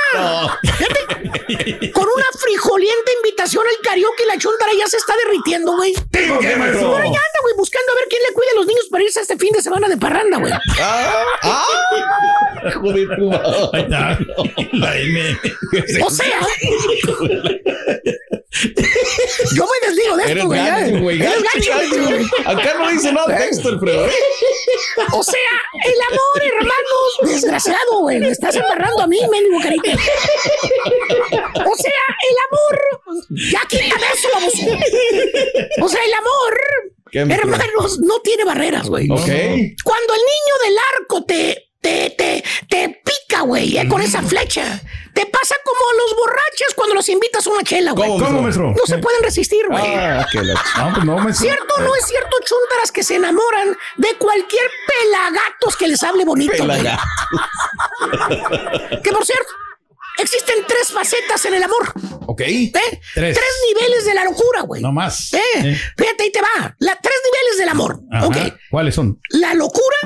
[0.62, 5.92] Fíjate, con una frijolienta invitación al karaoke, la chuntara ya se está derritiendo, güey.
[6.10, 6.88] ¿Tipo qué, maestro?
[6.88, 9.20] Ahora ya anda, güey, buscando a ver quién le cuida a los niños para irse
[9.20, 10.54] este fin de semana de parranda, güey.
[10.80, 12.70] Ah, ah.
[12.74, 13.68] Joder, tu madre.
[13.72, 14.18] Ahí está.
[14.72, 15.38] La M.
[16.04, 16.40] O sea,
[19.54, 20.60] yo me desdigo de esto, güey.
[20.60, 20.98] gacho, ya.
[21.00, 21.22] güey.
[21.22, 22.04] Eres gacho, gacho, gacho.
[22.08, 22.26] güey.
[22.44, 24.06] Acá no dice nada de texto, Alfredo.
[24.06, 24.10] ¿eh?
[25.12, 25.34] O sea,
[25.84, 28.20] el amor, hermanos, desgraciado, güey.
[28.20, 29.90] Me estás embarrando a mí, mendigo carita.
[29.92, 32.80] O sea, el amor.
[33.52, 34.66] Ya quítame eso, baboso.
[35.82, 36.60] O sea, el amor.
[37.12, 39.10] Hermanos, no tiene barreras, güey.
[39.10, 39.18] Ok.
[39.84, 44.80] Cuando el niño del arco te, te, te, te pica, güey, eh, con esa flecha,
[45.14, 48.08] te pasa como a los borrachos cuando los invitas a una chela, güey.
[48.10, 48.70] ¿Cómo, ¿Cómo, maestro?
[48.76, 49.82] No se pueden resistir, güey.
[49.94, 51.46] Ah, que la ch- No, pues no, maestro.
[51.48, 56.24] ¿Cierto o no es cierto, chuntaras, que se enamoran de cualquier pelagatos que les hable
[56.24, 56.64] bonito?
[56.64, 56.78] güey?
[56.78, 57.08] Pelagatos.
[59.02, 59.52] Que por cierto,
[60.20, 61.92] existen tres facetas en el amor.
[62.26, 62.40] Ok.
[62.42, 62.72] ¿eh?
[63.14, 63.38] Tres.
[63.68, 64.82] niveles de la locura, güey.
[64.82, 65.32] No más.
[65.34, 65.40] ¿Eh?
[65.56, 65.80] Eh.
[65.96, 66.74] Fíjate, ahí te va.
[66.78, 68.00] La, tres niveles del amor.
[68.12, 68.26] Ajá.
[68.26, 68.36] Ok.
[68.70, 69.20] ¿Cuáles son?
[69.30, 69.96] La locura,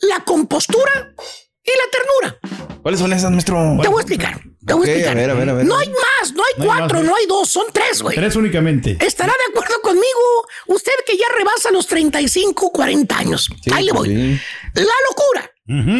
[0.00, 1.14] la compostura
[1.62, 2.80] y la ternura.
[2.82, 3.78] ¿Cuáles son esas, maestro?
[3.82, 4.40] Te voy a explicar.
[4.64, 5.18] Te voy a explicar.
[5.18, 5.66] a ver, a ver, a ver.
[5.66, 8.16] No hay más, no hay No hay cuatro, más, no hay dos, son tres, güey.
[8.16, 8.96] Tres únicamente.
[9.00, 10.46] ¿Estará de acuerdo conmigo?
[10.68, 13.48] Usted que ya rebasa los 35, 40 años.
[13.72, 14.08] Ahí le voy.
[14.08, 14.40] sí.
[14.74, 15.50] La locura.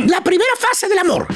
[0.08, 1.26] La primera fase del amor.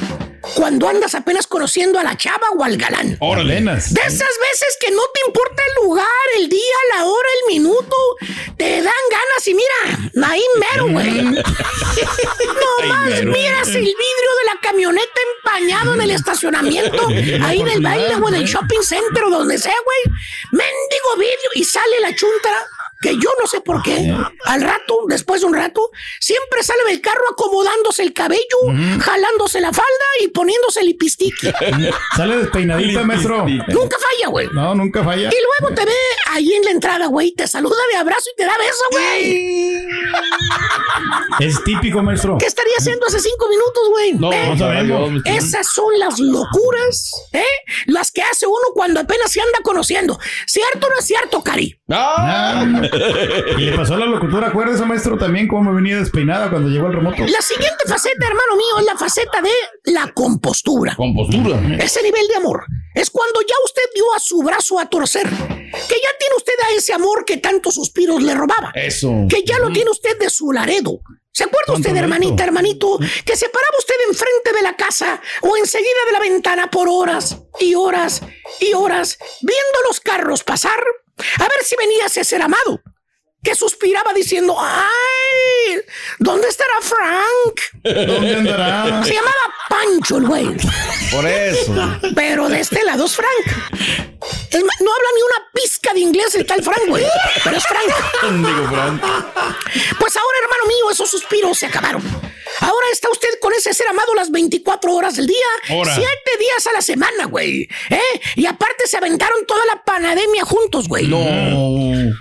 [0.41, 3.15] Cuando andas apenas conociendo a la chava o al galán.
[3.19, 3.53] Órale.
[3.53, 3.93] Apenas.
[3.93, 6.07] De esas veces que no te importa el lugar,
[6.39, 7.95] el día, la hora, el minuto.
[8.57, 11.11] Te dan ganas y mira, ahí mero, güey.
[12.81, 13.31] Nomás mero.
[13.31, 17.07] miras el vidrio de la camioneta empañado en el estacionamiento.
[17.43, 20.17] Ahí en el baile o en el shopping center o donde sea, güey.
[20.51, 22.67] Mendigo vidrio y sale la chuntara.
[23.01, 24.13] Que yo no sé por qué.
[24.45, 28.39] Al rato, después de un rato, siempre sale del carro acomodándose el cabello,
[28.99, 31.51] jalándose la falda y poniéndose el lipistiqui.
[32.15, 33.45] Sale despeinadita, maestro.
[33.47, 34.47] Nunca falla, güey.
[34.53, 35.29] No, nunca falla.
[35.29, 35.93] Y luego te ve
[36.29, 39.81] ahí en la entrada, güey, te saluda de abrazo y te da beso, güey.
[41.39, 42.37] Es típico, maestro.
[42.37, 44.13] ¿Qué estaría haciendo hace cinco minutos, güey?
[44.13, 44.47] No, ¿Eh?
[44.49, 45.21] no sabemos.
[45.25, 47.43] Esas son las locuras, ¿eh?
[47.87, 50.19] Las que hace uno cuando apenas se anda conociendo.
[50.45, 51.79] ¿Cierto o no es cierto, Cari?
[51.89, 52.65] Ah,
[53.57, 56.93] y le pasó a la locutora, acuérdese, maestro, también cómo venía despeinada cuando llegó el
[56.93, 57.17] remoto.
[57.25, 60.95] La siguiente faceta, hermano mío, es la faceta de la compostura.
[60.95, 61.59] Compostura.
[61.79, 65.95] Ese nivel de amor es cuando ya usted dio a su brazo a torcer, que
[65.95, 69.25] ya tiene usted a ese amor que tantos suspiros le robaba, Eso.
[69.29, 71.01] que ya lo tiene usted de su laredo.
[71.33, 76.05] ¿Se acuerda usted, hermanita, hermanito, que se paraba usted enfrente de la casa o enseguida
[76.07, 78.21] de la ventana por horas y horas
[78.59, 80.77] y horas viendo los carros pasar
[81.17, 82.81] a ver si venía ese ser amado?
[83.43, 85.81] Que suspiraba diciendo, ¡ay!
[86.19, 87.59] ¿Dónde estará Frank?
[88.07, 89.03] ¿Dónde andará?
[89.03, 90.45] Se llamaba Pancho el güey.
[91.11, 91.99] Por eso.
[92.15, 93.47] Pero de este lado es Frank.
[94.51, 97.03] Es más, no habla ni una pizca de inglés el tal Frank, güey.
[97.43, 98.31] Pero es Frank.
[98.45, 99.01] Digo, Frank.
[99.99, 102.03] Pues ahora, hermano mío, esos suspiros se acabaron.
[102.59, 105.95] Ahora está usted con ese ser amado las 24 horas del día, Hora.
[105.95, 107.67] siete días a la semana, güey.
[107.89, 108.21] ¿Eh?
[108.35, 111.07] Y aparte se aventaron toda la panademia juntos, güey.
[111.07, 111.17] No.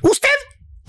[0.03, 0.29] Usted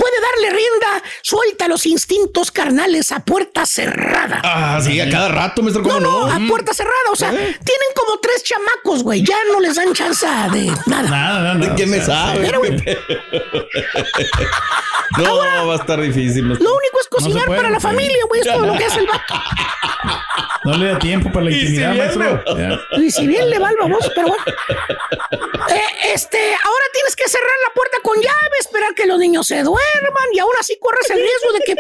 [0.01, 4.41] puede darle rienda suelta a los instintos carnales a puerta cerrada.
[4.43, 6.25] Ah, sí, a cada rato, maestro, ¿cómo no?
[6.25, 7.35] a puerta cerrada, o sea, ¿Eh?
[7.35, 9.23] tienen como tres chamacos, güey.
[9.23, 11.09] Ya no les dan chance de nada.
[11.09, 11.55] Nada, nada.
[11.55, 12.57] ¿De qué me O sea, sabe?
[12.57, 12.83] güey.
[15.17, 16.43] No, va a estar difícil.
[16.45, 16.69] maestro.
[16.69, 18.41] Lo único es cocinar puede, para la no familia, güey.
[18.41, 19.33] Es todo lo que hace el vato.
[20.63, 22.43] No le da tiempo para la si intimidad, maestro.
[23.01, 24.43] Y si bien le va al baboso, pero bueno.
[24.45, 29.63] Eh, este, ahora tienes que cerrar la puerta con llave, esperar que los niños se
[29.63, 29.90] duerman
[30.33, 31.75] y aún así corres el riesgo de que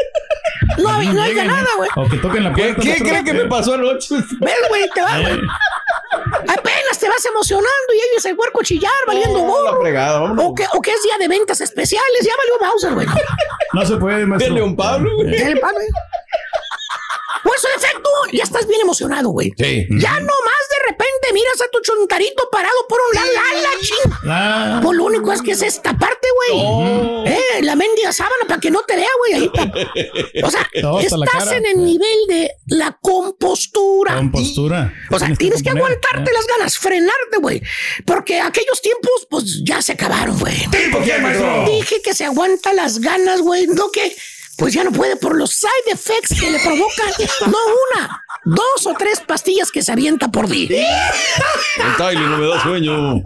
[0.81, 1.89] no, hay- no haya nada, güey.
[1.95, 2.81] O que toquen la ¿Qué, puerta.
[2.81, 3.07] qué maestro.
[3.09, 4.15] cree que me pasó anoche?
[4.41, 4.89] ¿Ves, güey?
[4.93, 5.39] Te va, güey.
[6.47, 9.81] Apenas te vas emocionando y es el huerco chillar, valiendo La gorro.
[9.81, 10.21] fregada.
[10.23, 12.25] O que, o que es día de ventas especiales.
[12.25, 13.07] Ya valió Bowser, güey.
[13.73, 14.53] No se puede, De maestro.
[14.53, 15.59] León Pablo, güey.
[15.59, 15.87] Pan, güey.
[17.43, 19.51] Por su defecto, ya estás bien emocionado, güey.
[19.57, 19.87] Sí.
[19.97, 20.50] Ya nomás
[21.33, 23.27] miras a tu chuntarito parado por un lado.
[23.33, 24.13] ¡La, la, ching!
[24.27, 27.27] Ah, Pues lo único es que es esta parte, güey.
[27.27, 29.33] Eh, la mendiga sábana para que no te vea, güey.
[29.33, 29.71] Ahí pa-
[30.47, 30.67] O sea,
[31.01, 34.15] estás en el nivel de la compostura.
[34.15, 34.93] con postura.
[35.11, 35.97] O sea, tienes que componer.
[35.97, 37.61] aguantarte las ganas, frenarte, güey.
[38.05, 40.55] Porque aquellos tiempos, pues ya se acabaron, güey.
[41.65, 43.67] Dije que se aguanta las ganas, güey.
[43.67, 44.15] No que,
[44.61, 47.09] pues ya no puede por los side effects que le provocan.
[47.47, 47.57] No
[47.95, 50.85] una, dos o tres pastillas que se avienta por día.
[51.77, 53.23] El Tyler no me da sueño.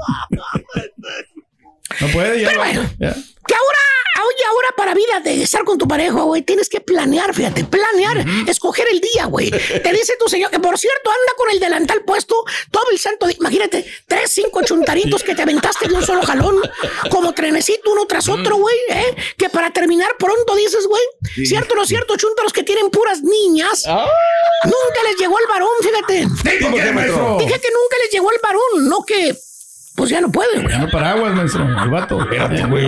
[2.02, 2.48] No puede, ya.
[2.50, 2.90] Pero bueno.
[3.00, 3.16] ya.
[3.48, 3.78] Que ahora,
[4.28, 8.26] oye, ahora para vida de estar con tu pareja, güey, tienes que planear, fíjate, planear,
[8.48, 9.52] escoger el día, güey.
[9.52, 12.36] Te dice tu señor que, por cierto, anda con el delantal puesto
[12.72, 13.38] todo el santo día.
[13.40, 16.60] Imagínate, tres, cinco chuntaritos que te aventaste de un solo jalón,
[17.12, 19.16] como trenecito uno tras otro, güey, ¿eh?
[19.38, 21.04] Que para terminar pronto dices, güey,
[21.46, 22.18] ¿cierto o no es cierto?
[22.18, 23.84] Chuntaros que tienen puras niñas.
[23.86, 26.28] Nunca les llegó el varón, fíjate.
[26.64, 27.38] ¿Por qué, maestro?
[27.40, 29.36] Dije que nunca les llegó el varón, no que
[29.96, 30.70] pues ya no puede, güey.
[30.70, 31.64] Ya no paraguas, maestro.
[31.64, 32.20] El vato.
[32.22, 32.86] Espérate, güey.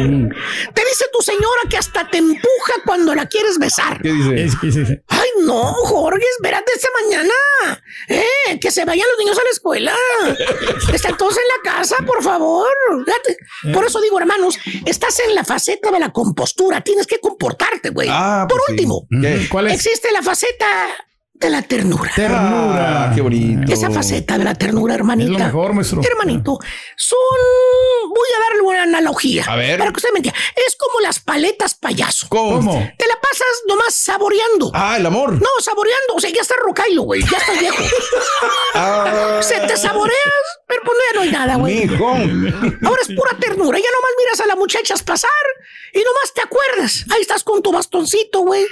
[0.74, 4.02] Te dice tu señora que hasta te empuja cuando la quieres besar.
[4.02, 4.50] ¿Qué dice?
[4.62, 5.00] Sí, sí, sí.
[5.08, 7.34] Ay, no, Jorge, espérate esta mañana.
[8.10, 9.93] Eh, que se vayan los niños a la escuela.
[10.93, 12.67] Están todos en la casa, por favor.
[13.73, 16.81] Por eso digo, hermanos, estás en la faceta de la compostura.
[16.81, 18.08] Tienes que comportarte, güey.
[18.12, 18.71] Ah, por pues sí.
[18.73, 19.48] último, ¿Qué?
[19.50, 19.73] ¿Cuál es?
[19.73, 20.65] existe la faceta
[21.40, 22.12] de la ternura.
[22.15, 23.10] Ternura.
[23.10, 23.71] Ah, qué bonito.
[23.71, 25.31] Esa faceta de la ternura, hermanita.
[25.31, 26.02] Es lo mejor, maestro.
[26.04, 26.60] Hermanito,
[26.96, 27.17] son.
[28.10, 29.45] Voy a darle una analogía.
[29.48, 29.77] A ver.
[29.77, 30.39] Para que usted me entienda.
[30.56, 32.27] Es como las paletas payaso.
[32.29, 32.73] ¿Cómo?
[32.98, 34.71] Te la pasas nomás saboreando.
[34.73, 35.33] Ah, el amor.
[35.33, 36.15] No, saboreando.
[36.15, 37.21] O sea, ya estás rocailo, güey.
[37.21, 37.83] Ya estás viejo.
[38.79, 39.39] Ah.
[39.41, 41.87] Se te saboreas, pero pues ya no hay nada, güey.
[41.87, 42.08] Mijo.
[42.08, 43.79] Ahora es pura ternura.
[43.79, 45.29] Ya nomás miras a las muchachas pasar
[45.93, 47.06] y nomás te acuerdas.
[47.10, 48.65] Ahí estás con tu bastoncito, güey.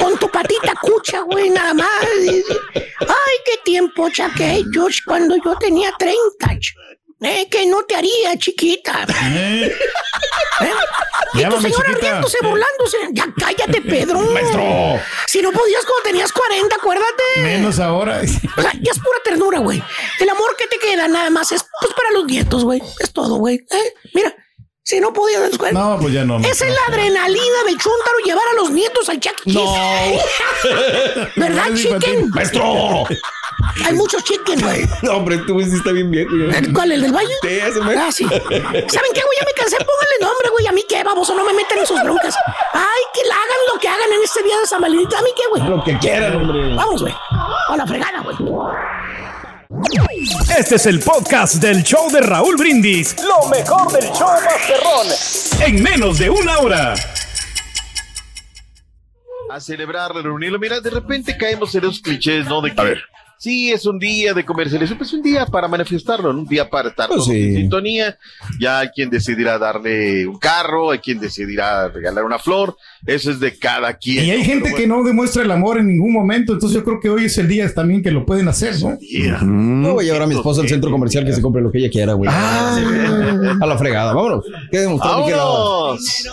[0.00, 1.88] Con tu patita cucha, güey, nada más.
[2.04, 6.58] Ay, qué tiempo aquellos cuando yo tenía 30.
[7.22, 9.06] Eh, que no te haría, chiquita.
[9.32, 9.72] Eh,
[10.60, 10.70] ¿Eh?
[11.34, 12.00] Y tu señora chiquita.
[12.00, 12.96] riéndose, burlándose.
[13.12, 14.20] Ya cállate, Pedro.
[14.20, 15.00] Maestro.
[15.26, 17.22] Si no podías cuando tenías 40, acuérdate.
[17.42, 18.22] Menos ahora.
[18.22, 19.82] O sea, ya es pura ternura, güey.
[20.18, 22.82] El amor que te queda nada más es pues, para los nietos, güey.
[23.00, 23.56] Es todo, güey.
[23.70, 23.94] ¿Eh?
[24.14, 24.34] Mira,
[24.82, 25.78] si no podías en la escuela.
[25.80, 26.38] No, pues ya no.
[26.38, 29.52] Esa es la adrenalina del chúntaro llevar a los nietos al Chuck E.
[29.52, 31.30] Cheese.
[31.36, 31.94] ¿Verdad, Es chicken?
[31.96, 32.30] infantil.
[32.34, 33.04] ¡Maestro!
[33.84, 34.88] Hay muchos chicken, güey.
[35.02, 36.30] No, hombre, tú sí está bien viejo.
[36.34, 36.60] ya.
[36.72, 37.34] ¿Cuál, el del valle?
[37.42, 38.24] Sí, ese me- Ah, sí.
[38.24, 39.36] ¿Saben qué, güey?
[39.38, 39.76] Ya me cansé.
[39.76, 40.66] Pónganle nombre, güey.
[40.66, 41.34] A mí qué, baboso.
[41.34, 42.34] No me metan en sus broncas.
[42.72, 45.14] Ay, que la hagan lo que hagan en este día de San Valentín.
[45.16, 45.62] ¿A mí qué, güey?
[45.70, 46.74] Lo que quieran, hombre.
[46.74, 47.14] Vamos, güey.
[47.68, 48.36] A la fregada, güey.
[50.58, 53.16] Este es el podcast del show de Raúl Brindis.
[53.22, 55.06] Lo mejor del show Masterrón.
[55.66, 56.94] En menos de una hora.
[59.50, 60.58] a celebrar, reunirlo.
[60.58, 62.60] Mira, de repente caemos en esos clichés, ¿no?
[62.60, 63.02] De que, a ver.
[63.40, 66.40] Sí, es un día de comercialización, pues un día para manifestarlo, ¿no?
[66.40, 68.18] un día para estar Pues todos en sintonía.
[68.60, 72.76] Ya hay quien decidirá darle un carro, hay quien decidirá regalar una flor.
[73.06, 74.26] Eso es de cada quien.
[74.26, 74.44] Y hay ¿no?
[74.44, 77.38] gente que no demuestra el amor en ningún momento, entonces yo creo que hoy es
[77.38, 78.98] el día también que lo pueden hacer, ¿no?
[78.98, 79.40] Yeah.
[79.42, 81.78] No voy a llevar a mi esposa al centro comercial que se compre lo que
[81.78, 82.30] ella quiera, güey.
[82.30, 83.56] Ah.
[83.58, 84.44] A la fregada, vámonos.
[84.70, 85.10] ¿Qué demostró?
[85.10, 86.28] ¡Vámonos!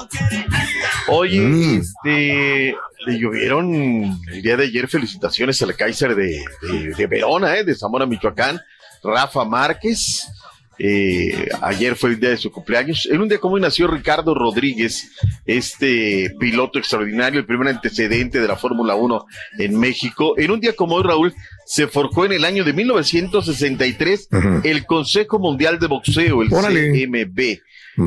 [1.08, 2.76] Oye, este,
[3.08, 3.74] le llovieron
[4.28, 8.60] el día de ayer felicitaciones al Kaiser de, de, de Verona, eh, de Zamora, Michoacán,
[9.04, 10.28] Rafa Márquez.
[10.80, 13.08] Eh, ayer fue el día de su cumpleaños.
[13.10, 15.10] En un día como hoy nació Ricardo Rodríguez,
[15.46, 19.26] este piloto extraordinario, el primer antecedente de la Fórmula 1
[19.60, 20.38] en México.
[20.38, 21.34] En un día como hoy, Raúl,
[21.66, 24.30] se forjó en el año de 1963
[24.64, 26.92] el Consejo Mundial de Boxeo, el Órale.
[26.92, 27.60] CMB.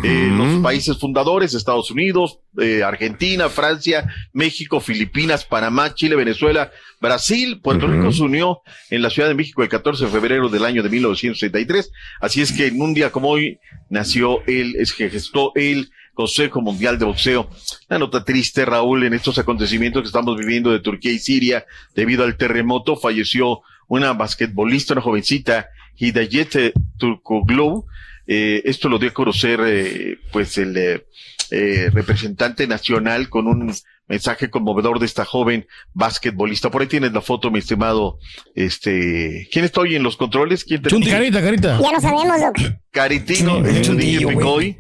[0.05, 6.71] Eh, los países fundadores, Estados Unidos, eh, Argentina, Francia, México, Filipinas, Panamá, Chile, Venezuela,
[7.01, 8.61] Brasil, Puerto Rico se unió
[8.91, 11.91] en la Ciudad de México el 14 de febrero del año de 1963.
[12.21, 16.61] Así es que en un día como hoy nació el, es que gestó el Consejo
[16.61, 17.51] Mundial de Boxeo.
[17.89, 21.67] Una nota triste, Raúl, en estos acontecimientos que estamos viviendo de Turquía y Siria,
[21.97, 27.87] debido al terremoto, falleció una basquetbolista, una jovencita, Hidayet Turkoglu.
[28.33, 33.75] Eh, esto lo dio a conocer, eh, pues, el eh, representante nacional con un
[34.07, 36.71] mensaje conmovedor de esta joven basquetbolista.
[36.71, 38.21] Por ahí tienes la foto, mi estimado,
[38.55, 40.65] este, ¿quién está hoy en los controles?
[40.65, 41.81] ¿Quién te Carita, carita.
[41.83, 42.59] Ya lo sabemos, Doc.
[42.93, 44.79] Caritino, Sí, el chundillo chundillo, Picoy,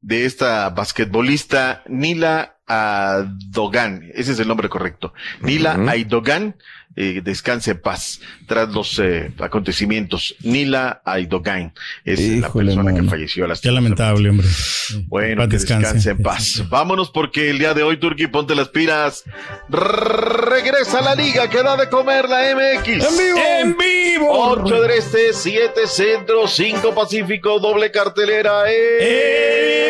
[0.00, 5.12] de esta basquetbolista Nila Aidogan, ese es el nombre correcto.
[5.40, 6.56] Nila Aidogan,
[6.96, 10.34] eh, descanse en paz tras los eh, acontecimientos.
[10.42, 11.72] Nila Aidogan
[12.04, 14.46] es la persona que falleció a las Qué lamentable, hombre.
[15.06, 15.82] bueno, Paz que descanse.
[15.84, 16.62] descanse en paz.
[16.68, 19.24] Vámonos porque el día de hoy, Turki, ponte las pilas.
[19.68, 22.88] Regresa a la liga que da de comer la MX.
[22.88, 23.38] ¡En vivo!
[23.60, 24.62] ¡En vivo!
[24.64, 28.62] 8 del este, 7 centro, 5 pacífico, doble cartelera.
[28.70, 29.85] ¡En vivo!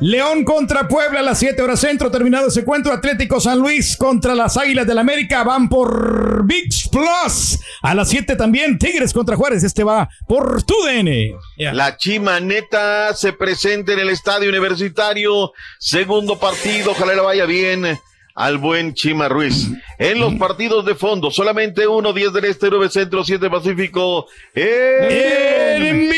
[0.00, 2.10] León contra Puebla a las 7 horas centro.
[2.10, 2.92] Terminado ese encuentro.
[2.92, 5.42] Atlético San Luis contra las Águilas del América.
[5.42, 7.58] Van por VIX Plus.
[7.82, 8.78] A las 7 también.
[8.78, 9.64] Tigres contra Juárez.
[9.64, 11.36] Este va por TUDN.
[11.56, 15.52] La Chimaneta se presenta en el estadio universitario.
[15.78, 17.98] Segundo partido, ojalá le vaya bien
[18.36, 19.68] al buen Chima Ruiz.
[19.98, 24.26] En los partidos de fondo, solamente uno, 10 del Este, 9 Centro, 7 Pacífico.
[24.54, 26.08] ¡En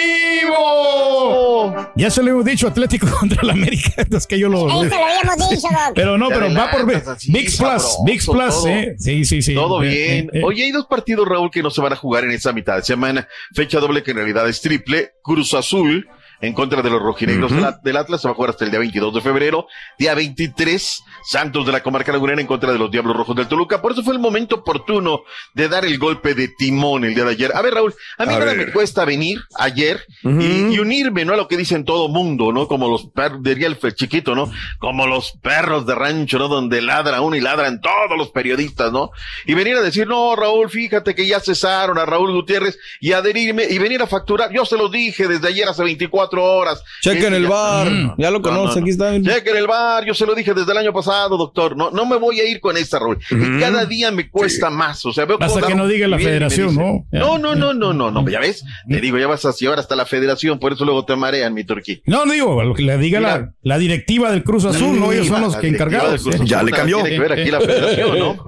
[1.97, 4.07] Ya se lo hemos dicho, Atlético contra el América.
[4.17, 4.69] Es que yo lo.
[4.69, 5.93] Eso lo habíamos dicho, Doc.
[5.95, 7.99] Pero no, pero va por VIX Plus.
[8.05, 8.69] VIX Plus, todo.
[8.69, 8.95] ¿eh?
[8.99, 9.55] Sí, sí, sí.
[9.55, 10.31] Todo Eh, bien.
[10.33, 10.43] eh, eh.
[10.45, 12.83] Oye, hay dos partidos, Raúl, que no se van a jugar en esa mitad de
[12.83, 13.29] semana.
[13.55, 15.13] Fecha doble que en realidad es triple.
[15.23, 16.09] Cruz Azul
[16.41, 18.21] en contra de los rojinegros del, del Atlas.
[18.23, 19.67] Se va a jugar hasta el día 22 de febrero.
[19.99, 23.83] Día 23, Santos de la Comarca Lagunera en contra de los Diablos Rojos del Toluca.
[23.83, 25.23] Por eso fue el momento oportuno
[25.55, 27.53] de dar el golpe de timón el día de ayer.
[27.55, 28.67] A ver, Raúl, a mí A nada ver.
[28.67, 31.35] me cuesta venir ayer y, y unirme, ¿no?
[31.35, 32.69] A lo que dicen todo mundo, ¿no?
[32.69, 34.51] Como los perros, diría el chiquito, ¿no?
[34.79, 36.49] Como los perros de rancho, ¿no?
[36.49, 39.11] Donde ladra uno y ladran todos los periodistas, ¿no?
[39.47, 43.65] Y venir a decir, no, Raúl, fíjate que ya cesaron a Raúl Gutiérrez y adherirme
[43.69, 44.53] y venir a facturar.
[44.53, 46.83] Yo se lo dije desde ayer hace 24 horas.
[47.03, 47.91] Chequen Este el ya- bar.
[47.91, 48.15] Mm.
[48.19, 49.13] Ya lo conoce, aquí está.
[49.21, 51.77] Chequen el bar, yo se lo dije desde el año pasado, doctor.
[51.77, 53.19] No, no me voy a ir con esta, Raúl.
[53.31, 55.05] Y cada día me cuesta más.
[55.05, 57.07] O sea, veo Hasta que no diga la federación, ¿no?
[57.13, 57.21] Ya.
[57.21, 58.65] No, no, no, no, no, no, ya ves.
[58.89, 61.65] Te digo, ya vas a llevar hasta la federación, por eso luego te marean, mi
[61.65, 62.03] turquí.
[62.07, 65.13] No, no digo, lo que le diga la, la directiva del Cruz Azul, ¿no?
[65.13, 66.27] Ellos son los que encargados.
[66.27, 66.31] ¿eh?
[66.31, 68.47] Azul, nada Tiene que ver aquí la federación, ¿no?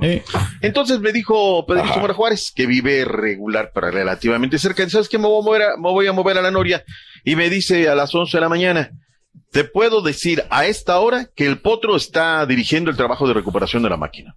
[0.61, 4.89] Entonces me dijo Pedrito Mora Juárez, que vive regular, pero relativamente cerca.
[4.89, 5.18] ¿Sabes qué?
[5.18, 6.85] Me voy a mover a, me voy a, mover a la Noria.
[7.25, 8.91] Y me dice a las 11 de la mañana,
[9.51, 13.83] te puedo decir a esta hora que el Potro está dirigiendo el trabajo de recuperación
[13.83, 14.35] de la máquina.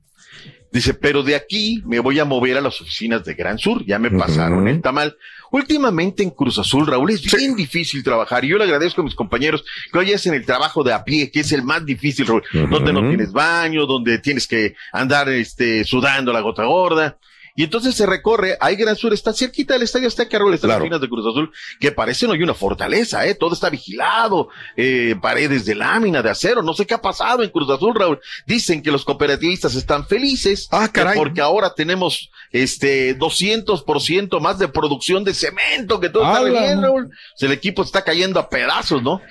[0.71, 3.85] Dice, pero de aquí me voy a mover a las oficinas de Gran Sur.
[3.85, 5.15] Ya me pasaron el tamal.
[5.51, 8.43] Últimamente en Cruz Azul, Raúl, es bien difícil trabajar.
[8.43, 11.31] Y yo le agradezco a mis compañeros que hoy hacen el trabajo de a pie,
[11.31, 12.43] que es el más difícil, Raúl.
[12.69, 17.17] Donde no tienes baño, donde tienes que andar este, sudando la gota gorda.
[17.57, 20.79] Y entonces se recorre, ahí Gran Sur está cerquita del estadio Azteca, Raúl, están las
[20.79, 23.33] oficinas de Cruz Azul, que parecen hoy una fortaleza, ¿eh?
[23.33, 27.49] Todo está vigilado, eh, paredes de lámina, de acero, no sé qué ha pasado en
[27.49, 28.19] Cruz Azul, Raúl.
[28.45, 34.67] Dicen que los cooperativistas están felices, Ah, que porque ahora tenemos, este, 200% más de
[34.67, 37.09] producción de cemento, que todo está bien, Raúl.
[37.39, 39.21] El equipo está cayendo a pedazos, ¿no?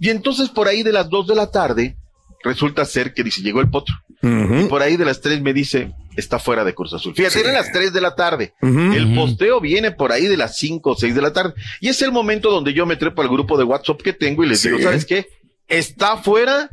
[0.00, 1.96] Y entonces por ahí de las 2 de la tarde,
[2.44, 3.94] resulta ser que dice, llegó el potro.
[4.22, 7.14] Y por ahí de las 3 me dice, está fuera de Cruz Azul.
[7.14, 8.54] Fíjate, eran las 3 de la tarde.
[8.62, 11.54] El posteo viene por ahí de las 5 o 6 de la tarde.
[11.80, 14.48] Y es el momento donde yo me trepo al grupo de WhatsApp que tengo y
[14.48, 14.68] les Sí.
[14.68, 15.28] digo, ¿sabes qué?
[15.68, 16.68] Está fuera,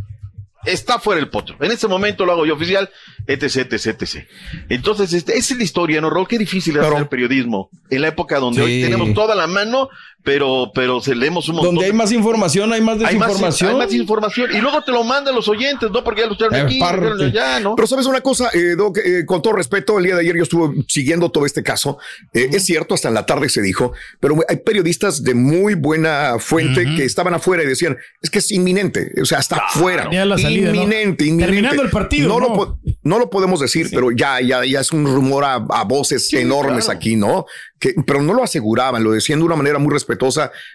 [0.65, 1.55] está fuera el potro.
[1.59, 2.89] En ese momento lo hago yo oficial,
[3.27, 4.27] etc, etc, etc.
[4.69, 6.25] Entonces, este, esa es la historia, ¿no?
[6.25, 7.69] Qué difícil es hacer periodismo.
[7.91, 8.65] En la época donde Sí.
[8.65, 9.89] hoy tenemos toda la mano,
[10.25, 11.75] pero, pero se leemos un montón.
[11.75, 13.69] Donde hay más información, hay más Hay más, desinformación.
[13.69, 14.49] hay más información.
[14.53, 16.03] Y luego te lo mandan los oyentes, ¿no?
[16.03, 17.75] Porque ya lo echaron Eh, aquí, lo allá, ¿no?
[17.75, 20.43] Pero sabes una cosa, eh, Doc, eh, con todo respeto, el día de ayer yo
[20.43, 21.97] estuve siguiendo todo este caso.
[22.33, 26.37] Eh, Es cierto, hasta en la tarde se dijo, pero hay periodistas de muy buena
[26.39, 30.09] fuente que estaban afuera y decían, es que es inminente, o sea, está afuera.
[30.11, 30.75] Ya la salida, ¿no?
[30.81, 31.45] inminente, inminente.
[31.53, 32.47] Terminando el partido, No, ¿no?
[32.49, 35.83] Lo, po- no lo podemos decir, pero ya, ya, ya es un rumor a, a
[35.83, 36.97] voces enormes claro.
[36.97, 37.45] aquí, ¿no?
[37.77, 40.14] Que, pero no lo aseguraban, lo decían de una manera muy respetuosa.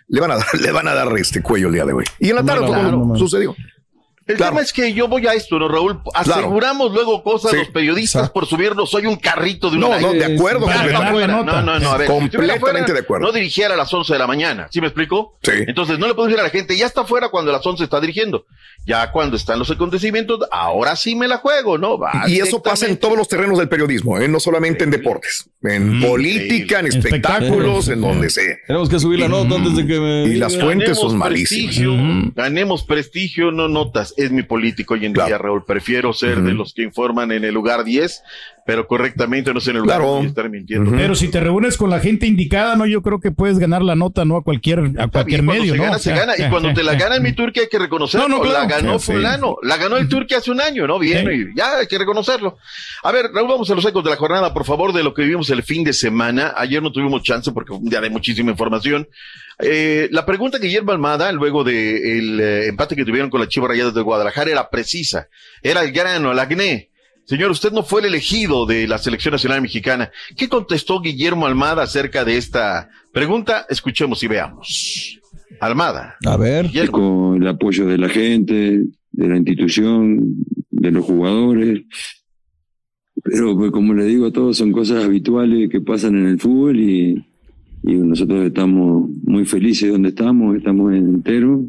[0.08, 2.04] Le van a dar, le van a dar este cuello el día de hoy.
[2.18, 2.66] Y en la tarde
[3.18, 3.54] sucedió.
[4.30, 6.00] El tema es que yo voy a esto, ¿no, Raúl?
[6.14, 8.90] Aseguramos luego cosas Sí, los periodistas por subirnos.
[8.90, 11.26] Soy un carrito de No, una no, de acuerdo, No, nota.
[11.26, 12.06] No, no, no, a ver.
[12.06, 13.26] Completamente fuera, de acuerdo.
[13.26, 15.38] No dirigiera a las 11 de la mañana, ¿sí me explico?
[15.42, 15.52] Sí.
[15.66, 17.84] Entonces no le puedo decir a la gente, ya está fuera cuando a las 11
[17.84, 18.46] está dirigiendo.
[18.86, 21.98] Ya cuando están los acontecimientos, ahora sí me la juego, ¿no?
[21.98, 24.28] Va Y eso pasa en todos los terrenos del periodismo, ¿eh?
[24.28, 28.56] no solamente en deportes, en política, en espectáculos, en donde sea.
[28.66, 30.22] Tenemos que subir la nota antes de que me.
[30.24, 31.74] Y las fuentes son Ganemos malísimas.
[31.74, 34.14] prestigio, Ganemos prestigio, no notas.
[34.20, 35.64] Es mi político hoy en día, Raúl.
[35.64, 38.22] Prefiero ser de los que informan en el lugar 10,
[38.70, 40.12] pero correctamente no sé en el lugar Claro.
[40.18, 40.92] 10 y estar mintiendo.
[40.92, 43.96] Pero si te reúnes con la gente indicada, no, yo creo que puedes ganar la
[43.96, 44.36] nota, ¿no?
[44.36, 45.82] A cualquier, a cualquier medio, se ¿no?
[45.82, 46.34] gana, se gana.
[46.38, 48.28] Y cuando te la gana en mi Turquía hay que reconocerlo.
[48.28, 48.68] No, no, claro.
[48.68, 49.12] La ganó Sí, sí.
[49.14, 49.56] fulano.
[49.64, 51.00] La ganó el Turquía hace un año, ¿no?
[51.00, 51.46] Bien, Sí.
[51.52, 52.58] y ya hay que reconocerlo.
[53.02, 55.22] A ver, Raúl, vamos a los ecos de la jornada, por favor, de lo que
[55.22, 56.54] vivimos el fin de semana.
[56.56, 59.08] Ayer no tuvimos chance porque fue un día de muchísima información.
[59.58, 63.94] Eh, la pregunta que Guillermo Almada, luego del empate que tuvieron con las Chivas Rayadas
[63.94, 65.26] de Guadalajara, era precisa.
[65.60, 66.89] Era el grano, el acné.
[67.30, 70.10] Señor, usted no fue el elegido de la selección nacional mexicana.
[70.36, 73.66] ¿Qué contestó Guillermo Almada acerca de esta pregunta?
[73.68, 75.20] Escuchemos y veamos.
[75.60, 76.16] Almada.
[76.26, 76.72] A ver.
[76.90, 81.82] Con el apoyo de la gente, de la institución, de los jugadores.
[83.22, 86.80] Pero pues, como le digo a todos, son cosas habituales que pasan en el fútbol
[86.80, 87.10] y,
[87.84, 91.60] y nosotros estamos muy felices donde estamos, estamos enteros.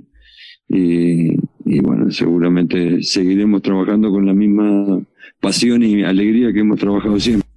[0.68, 1.34] Y,
[1.66, 5.06] y bueno, seguramente seguiremos trabajando con la misma
[5.40, 7.48] pasión y alegría que hemos trabajado siempre.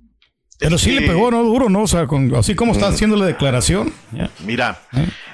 [0.58, 1.42] Pero sí le pegó, ¿no?
[1.42, 1.82] Duro, ¿no?
[1.82, 3.92] O sea, con- así como está haciendo la declaración.
[4.46, 4.80] Mira,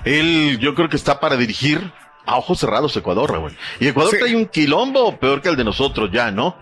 [0.05, 1.93] él yo creo que está para dirigir
[2.27, 3.53] a ojos cerrados Ecuador, Raúl.
[3.81, 6.57] Y Ecuador trae un quilombo peor que el de nosotros ya, ¿no?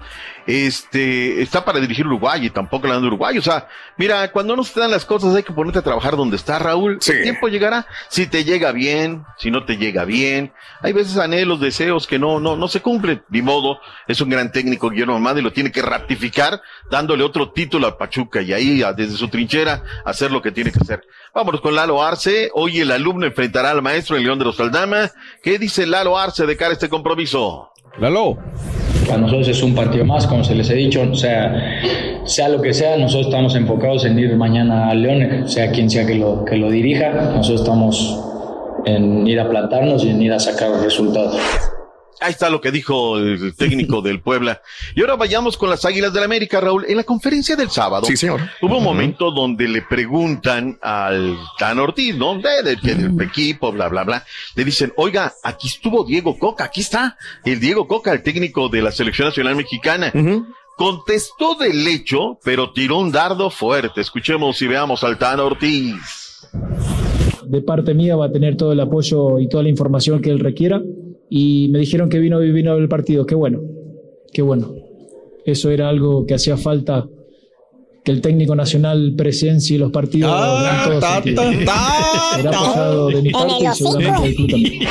[0.48, 3.36] Este, está para dirigir Uruguay y tampoco la de Uruguay.
[3.36, 3.68] O sea,
[3.98, 6.98] mira, cuando no se dan las cosas hay que ponerte a trabajar donde está Raúl.
[7.06, 7.86] El tiempo llegará.
[8.08, 10.54] Si te llega bien, si no te llega bien.
[10.80, 13.22] Hay veces anhelos, deseos que no, no, no se cumplen.
[13.28, 17.86] Ni modo, es un gran técnico Guillermo y lo tiene que ratificar dándole otro título
[17.86, 21.02] a Pachuca y ahí desde su trinchera hacer lo que tiene que hacer.
[21.34, 22.50] Vámonos con Lalo Arce.
[22.54, 25.10] Hoy el alumno enfrentará al maestro en León de los Aldama.
[25.42, 27.70] ¿Qué dice Lalo Arce de cara a este compromiso?
[28.00, 28.36] Lalo.
[29.06, 31.80] Para nosotros es un partido más, como se les he dicho, o sea,
[32.24, 36.06] sea lo que sea, nosotros estamos enfocados en ir mañana a León, sea quien sea
[36.06, 38.24] que lo, que lo dirija, nosotros estamos
[38.84, 41.40] en ir a plantarnos y en ir a sacar resultados.
[42.20, 44.60] Ahí está lo que dijo el técnico del Puebla.
[44.94, 46.84] Y ahora vayamos con las Águilas del América, Raúl.
[46.88, 48.06] En la conferencia del sábado.
[48.06, 48.40] Sí, señor.
[48.60, 52.38] Hubo un momento donde le preguntan al Tan Ortiz, ¿no?
[52.40, 54.24] De, de- del equipo, bla, bla, bla.
[54.56, 57.16] Le dicen, oiga, aquí estuvo Diego Coca, aquí está.
[57.44, 60.12] El Diego Coca, el técnico de la Selección Nacional Mexicana.
[60.76, 64.00] Contestó del hecho, pero tiró un dardo fuerte.
[64.00, 65.96] Escuchemos y veamos al Tan Ortiz.
[67.44, 70.38] de parte mía va a tener todo el apoyo y toda la información que él
[70.38, 70.80] requiera.
[71.30, 73.26] Y me dijeron que vino vino el partido.
[73.26, 73.60] Qué bueno,
[74.32, 74.74] qué bueno.
[75.44, 77.06] Eso era algo que hacía falta
[78.04, 80.30] que el técnico nacional presencie los partidos.
[80.34, 81.42] Ah, en todo ta, sentido.
[81.42, 82.58] ta, ta, Será ta.
[82.58, 84.88] apoyado de mi En parte el y seguramente del club también.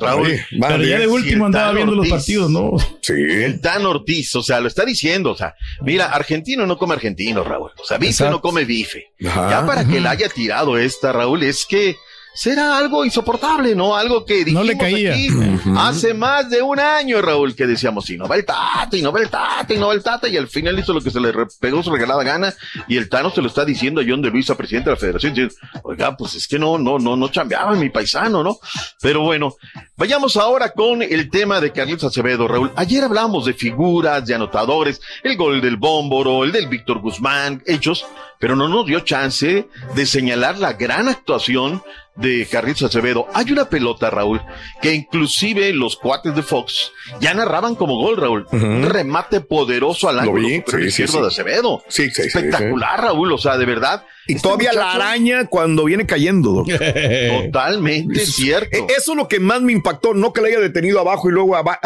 [0.00, 0.28] Raúl,
[0.60, 2.72] pero ya de último andaba viendo los partidos, ¿no?
[3.02, 3.14] Sí.
[3.14, 7.42] El Tan Ortiz, o sea, lo está diciendo, o sea, mira, argentino no come argentino,
[7.42, 7.72] Raúl.
[7.80, 8.36] O sea, bife Exacto.
[8.36, 9.12] no come bife.
[9.26, 9.50] Ajá.
[9.50, 11.96] Ya para que le haya tirado esta, Raúl, es que
[12.34, 13.96] será algo insoportable, ¿no?
[13.96, 15.12] Algo que dijimos No le caía.
[15.12, 15.28] aquí
[15.76, 19.12] hace más de un año, Raúl, que decíamos, y no va el Tata, y no
[19.12, 21.20] va el Tata, y no va el Tata, y al final hizo lo que se
[21.20, 22.54] le pegó su regalada gana,
[22.86, 25.34] y el Tano se lo está diciendo a John de Luisa, presidente de la federación,
[25.34, 28.58] diciendo, oiga, pues es que no, no, no, no chambeaba mi paisano, ¿no?
[29.00, 29.56] Pero bueno,
[29.96, 32.72] vayamos ahora con el tema de Carlitos Acevedo, Raúl.
[32.76, 38.06] Ayer hablamos de figuras, de anotadores, el gol del Bómboro, el del Víctor Guzmán, hechos,
[38.38, 41.82] pero no nos dio chance de señalar la gran actuación
[42.18, 43.26] de Carlitos Acevedo.
[43.34, 44.40] Hay una pelota, Raúl,
[44.82, 48.46] que inclusive los cuates de Fox ya narraban como gol, Raúl.
[48.52, 51.20] Un remate poderoso al Lo ángulo sí, sí, izquierdo sí.
[51.20, 51.82] de Acevedo.
[51.88, 54.04] Sí, sí, sí, Espectacular, Raúl, o sea, de verdad.
[54.26, 56.78] Y Este todavía la araña cuando viene cayendo, doctor.
[57.46, 58.76] Totalmente cierto.
[58.76, 61.32] e- Eso es lo que más me impactó, no que le haya detenido abajo y
[61.32, 61.78] luego aba-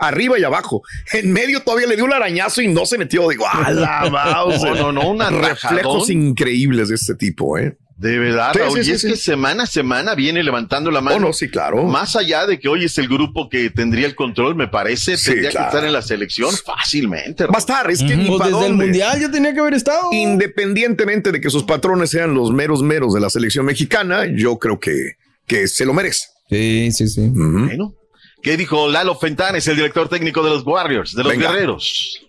[0.00, 0.82] arriba y abajo.
[1.12, 3.28] En medio todavía le dio un arañazo y no se metió.
[3.28, 4.62] Digo, ¡a la mouse!
[4.66, 7.76] No, no, no, un Reflejos increíbles de este tipo, ¿eh?
[7.98, 8.72] De verdad, Sí, Raúl.
[8.74, 9.08] sí, y sí, es sí.
[9.08, 11.16] que semana a semana viene levantando la mano.
[11.16, 11.82] Oh, no, sí, claro.
[11.84, 15.30] Más allá de que hoy es el grupo que tendría el control, me parece, Sí,
[15.30, 15.64] tendría claro.
[15.64, 17.46] que estar en la selección fácilmente.
[17.46, 20.10] Va a estar, es que ni Pues desde el mundial ya tenía que haber estado.
[20.12, 24.78] Independientemente de que sus patrones sean los meros meros de la selección mexicana, yo creo
[24.78, 25.12] que,
[25.46, 26.26] que se lo merece.
[26.50, 27.28] Sí, sí, sí.
[27.32, 27.94] Bueno,
[28.42, 31.50] ¿qué dijo Lalo Fentanes, el director técnico de los Warriors, de los Venga.
[31.50, 32.20] Guerreros?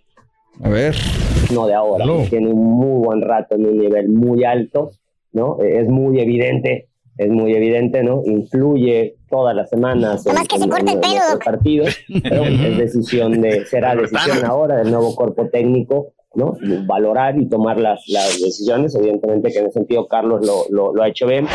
[0.63, 0.95] A ver.
[1.51, 4.91] no de ahora, tiene un muy buen rato en un nivel muy alto,
[5.38, 5.57] ¿no?
[5.61, 8.21] Eh, Es muy evidente, es muy evidente, ¿no?
[8.25, 11.43] Influye todas las semanas en, Nomás que se en- corte en el pelo, Doc.
[11.45, 16.55] partidos, pero es decisión de, será decisión ahora del nuevo cuerpo técnico, ¿no?
[16.85, 21.01] Valorar y tomar las, las decisiones, evidentemente que en ese sentido Carlos lo, lo, lo
[21.03, 21.47] ha hecho bien,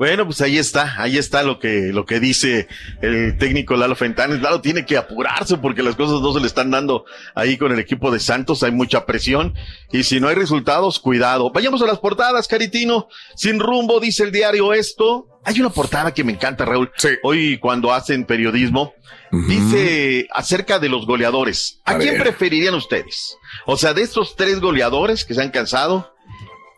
[0.00, 2.68] Bueno, pues ahí está, ahí está lo que, lo que dice
[3.02, 4.40] el técnico Lalo Fentanes.
[4.40, 7.78] Lalo tiene que apurarse porque las cosas no se le están dando ahí con el
[7.78, 9.54] equipo de Santos, hay mucha presión
[9.92, 11.50] y si no hay resultados, cuidado.
[11.52, 13.08] Vayamos a las portadas, Caritino.
[13.36, 15.26] Sin rumbo, dice el diario esto.
[15.44, 16.90] Hay una portada que me encanta, Raúl.
[17.22, 18.94] Hoy cuando hacen periodismo,
[19.30, 21.82] dice acerca de los goleadores.
[21.84, 22.22] ¿A, A quién ver.
[22.22, 23.36] preferirían ustedes?
[23.66, 26.14] O sea, de estos tres goleadores que se han cansado,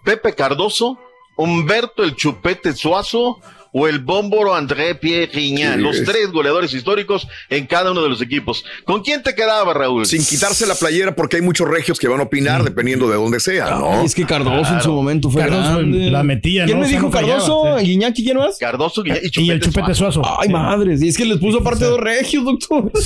[0.04, 0.98] Pepe Cardoso,
[1.36, 3.40] Humberto el Chupete Suazo
[3.74, 8.02] o el Bómboro André Pierre Guignan, Sí, los es- tres goleadores históricos en cada uno
[8.02, 8.64] de los equipos.
[8.84, 10.04] ¿Con quién te quedaba, Raúl?
[10.06, 13.40] Sin quitarse la playera porque hay muchos regios que van a opinar dependiendo de dónde
[13.40, 14.00] sea, ¿no?
[14.00, 16.10] Ay, es que Cardoso en su momento fue Cardoso grande.
[16.10, 16.84] la metía, ¿Quién ¿no?
[16.84, 17.78] me dijo no fallaba, Cardoso?
[17.78, 17.84] sí.
[17.86, 18.58] ¿Guiñaki quién más?
[18.58, 20.22] Cardoso Guignan y Chupete, Y el Chupete Suazo.
[20.40, 21.02] Ay, madres.
[21.02, 22.92] Y es que les puso aparte dos regios, doctor.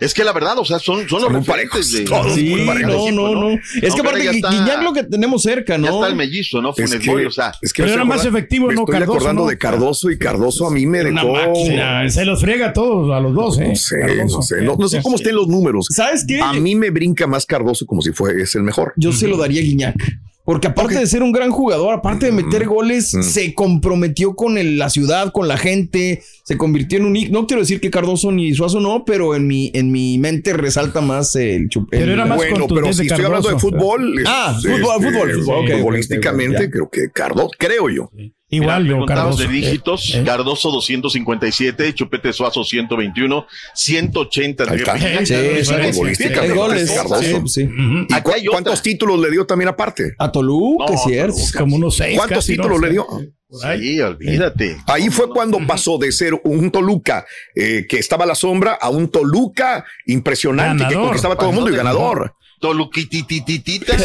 [0.00, 2.04] Es que la verdad, o sea, son, son los muy referentes de...
[2.04, 3.12] parejos, todos Sí, muy parejos.
[3.12, 3.58] no, no, no.
[3.82, 5.94] Es que aparte ya Gui- está- Guiñac lo que tenemos cerca, Ya ¿no?
[5.96, 6.70] está el mellizo, ¿no?
[6.70, 8.80] Es Funes que, Mori, o sea, es que Pero era más efectivo, ¿no?
[8.80, 9.48] Estoy Cardoso, acordando ¿no?
[9.50, 9.69] de Cardoso
[10.10, 11.32] y Cardoso a mí me Una dejó.
[11.34, 13.68] máquina, se los friega a todos, a los dos, ¿eh?
[13.68, 14.36] No sé, Cardoso.
[14.38, 15.86] no sé, no, no sé cómo estén los números.
[15.90, 16.40] ¿Sabes qué?
[16.40, 18.92] A mí me brinca más Cardoso como si fue es el mejor.
[18.96, 19.94] Yo se lo daría a Guiñac.
[20.42, 24.78] Porque aparte de ser un gran jugador, aparte de meter goles, se comprometió con el-
[24.78, 27.12] la ciudad, con la gente, se convirtió en un...
[27.30, 31.02] No quiero decir que Cardoso ni Suazo no, pero en mi, en mi mente resalta
[31.02, 31.98] más el chupete.
[32.02, 33.76] Pero era más Bueno, pero si estoy hablando de Cardoso.
[33.76, 38.10] fútbol, Ah, este, fútbol, fútbol, fútbol, ok, futbolísticamente, creo que Cardoso, creo yo.
[38.52, 39.38] Igual, Mira, yo, Cardoso.
[39.42, 40.24] de dígitos, Eh, eh.
[40.24, 44.94] Cardoso 257, Chupete Suazo 121, 180 Ahí está.
[44.94, 45.92] Mira, Sí, Cardoso, sí, Cardoso.
[45.92, 47.14] futbolística, Fíjate, goles, Cardoso.
[47.20, 47.46] Cardoso.
[47.46, 47.70] Sí, sí.
[48.08, 48.50] ¿Y Aquí cu- hay otra.
[48.52, 50.14] cuántos títulos le dio también aparte?
[50.18, 51.34] A Toluca, No, es cierto.
[51.36, 51.58] Toluca.
[51.60, 52.16] Como unos seis.
[52.16, 52.62] ¿Cuántos casi, ¿no?
[52.64, 53.06] títulos le dio?
[53.52, 54.76] Sí, olvídate.
[54.86, 57.26] Ahí fue cuando pasó de ser un Toluca
[57.56, 61.54] eh, que estaba a la sombra a un Toluca impresionante que conquistaba a todo el
[61.56, 62.34] mundo y ganador.
[62.60, 63.96] Toluquitititita.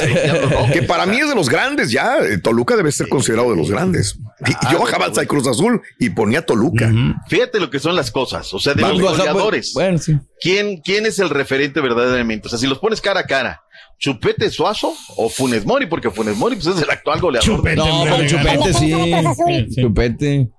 [0.73, 2.17] Que para mí es de los grandes ya.
[2.19, 4.17] Eh, Toluca debe ser considerado de los grandes.
[4.47, 6.91] Y Yo bajaba al Cruz Azul y ponía Toluca.
[7.27, 8.53] Fíjate lo que son las cosas.
[8.53, 9.73] O sea, de Vamos, los goleadores.
[9.73, 10.17] Bueno, sí.
[10.39, 12.47] ¿Quién, ¿Quién es el referente verdaderamente?
[12.47, 13.61] O sea, si los pones cara a cara,
[13.99, 15.85] ¿Chupete Suazo o Funes Mori?
[15.87, 17.57] Porque Funes Mori pues, es el actual goleador.
[17.57, 19.75] Chupete, No, Chupete sí.
[19.81, 20.49] Chupete.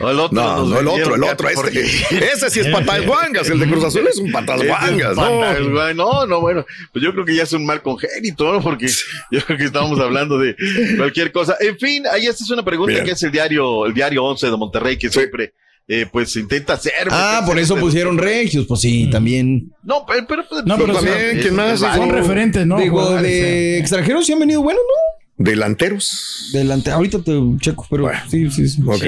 [0.00, 1.48] O el otro No, el otro, el otro.
[1.54, 3.48] porque- Este, ese sí es patas guangas.
[3.50, 5.16] El de Cruz Azul es un patas guangas.
[5.16, 5.94] ¿no?
[5.94, 8.60] No, no, bueno, pues yo creo que ya es un mal congénito, ¿no?
[8.62, 8.86] Porque
[9.32, 10.54] yo creo que estamos hablando de
[10.96, 11.56] cualquier cosa.
[11.60, 13.04] En fin, ahí esta es una pregunta Bien.
[13.04, 15.52] que es el diario, el diario 11 de Monterrey, que siempre,
[15.88, 16.92] eh, pues intenta hacer.
[17.10, 18.66] Ah, por eso pusieron regios.
[18.68, 19.72] Pues sí, también.
[19.82, 21.80] No, pero, pero, No, pero también, es- ¿quién más?
[21.80, 22.16] Son válido.
[22.18, 22.78] referentes, ¿no?
[22.78, 23.78] Digo, de eh.
[23.78, 25.44] extranjeros sí han venido buenos, ¿no?
[25.44, 26.50] Delanteros.
[26.52, 26.90] Delante.
[26.90, 28.80] Ahorita te checo, pero sí, sí, sí.
[28.86, 29.02] Ok.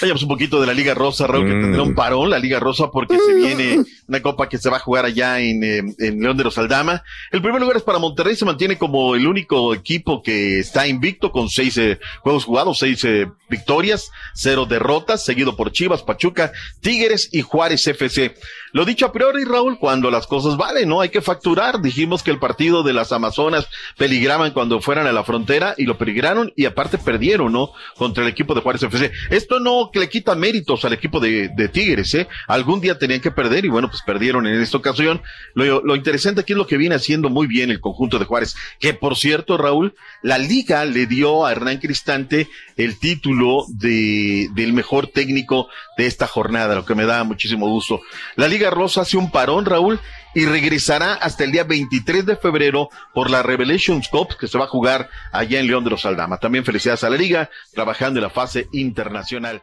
[0.00, 1.62] Vayamos un poquito de la Liga Rosa, Raúl, que Mm.
[1.62, 4.80] tendrá un parón, la Liga Rosa, porque se viene una copa que se va a
[4.80, 7.02] jugar allá en, eh, en León de los Aldama.
[7.32, 11.32] El primer lugar es para Monterrey, se mantiene como el único equipo que está invicto
[11.32, 17.28] con seis eh, juegos jugados, seis eh, victorias, cero derrotas, seguido por Chivas, Pachuca, Tigres
[17.32, 18.34] y Juárez FC.
[18.72, 21.00] Lo dicho a priori, Raúl, cuando las cosas valen, ¿no?
[21.00, 21.80] Hay que facturar.
[21.80, 25.98] Dijimos que el partido de las Amazonas peligraban cuando fueran a la frontera y lo
[25.98, 27.72] peligraron y aparte perdieron, ¿no?
[27.96, 29.10] Contra el equipo de Juárez FC.
[29.30, 32.28] Esto no le quita méritos al equipo de, Tigres, ¿eh?
[32.46, 35.22] Algún día tenían que perder y bueno, pues perdieron en esta ocasión.
[35.54, 38.54] Lo, lo interesante aquí es lo que viene haciendo muy bien el conjunto de Juárez,
[38.80, 44.72] que por cierto, Raúl, la liga le dio a Hernán Cristante el título de, del
[44.72, 48.00] mejor técnico de esta jornada, lo que me da muchísimo gusto.
[48.36, 50.00] La Liga Rosa hace un parón, Raúl,
[50.34, 54.64] y regresará hasta el día 23 de febrero por la Revelations Cup que se va
[54.64, 56.38] a jugar allá en León de los Aldama.
[56.38, 59.62] También felicidades a la liga, trabajando en la fase internacional.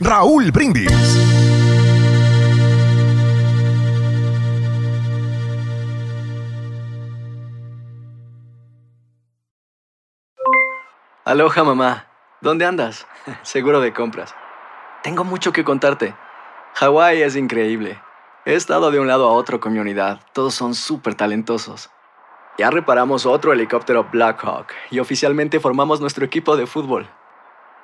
[0.03, 0.91] Raúl Brindis.
[11.23, 12.07] Aloha mamá,
[12.41, 13.05] ¿dónde andas?
[13.43, 14.33] Seguro de compras.
[15.03, 16.15] Tengo mucho que contarte.
[16.73, 18.01] Hawái es increíble.
[18.45, 20.19] He estado de un lado a otro con mi unidad.
[20.33, 21.91] Todos son súper talentosos.
[22.57, 27.07] Ya reparamos otro helicóptero Blackhawk y oficialmente formamos nuestro equipo de fútbol.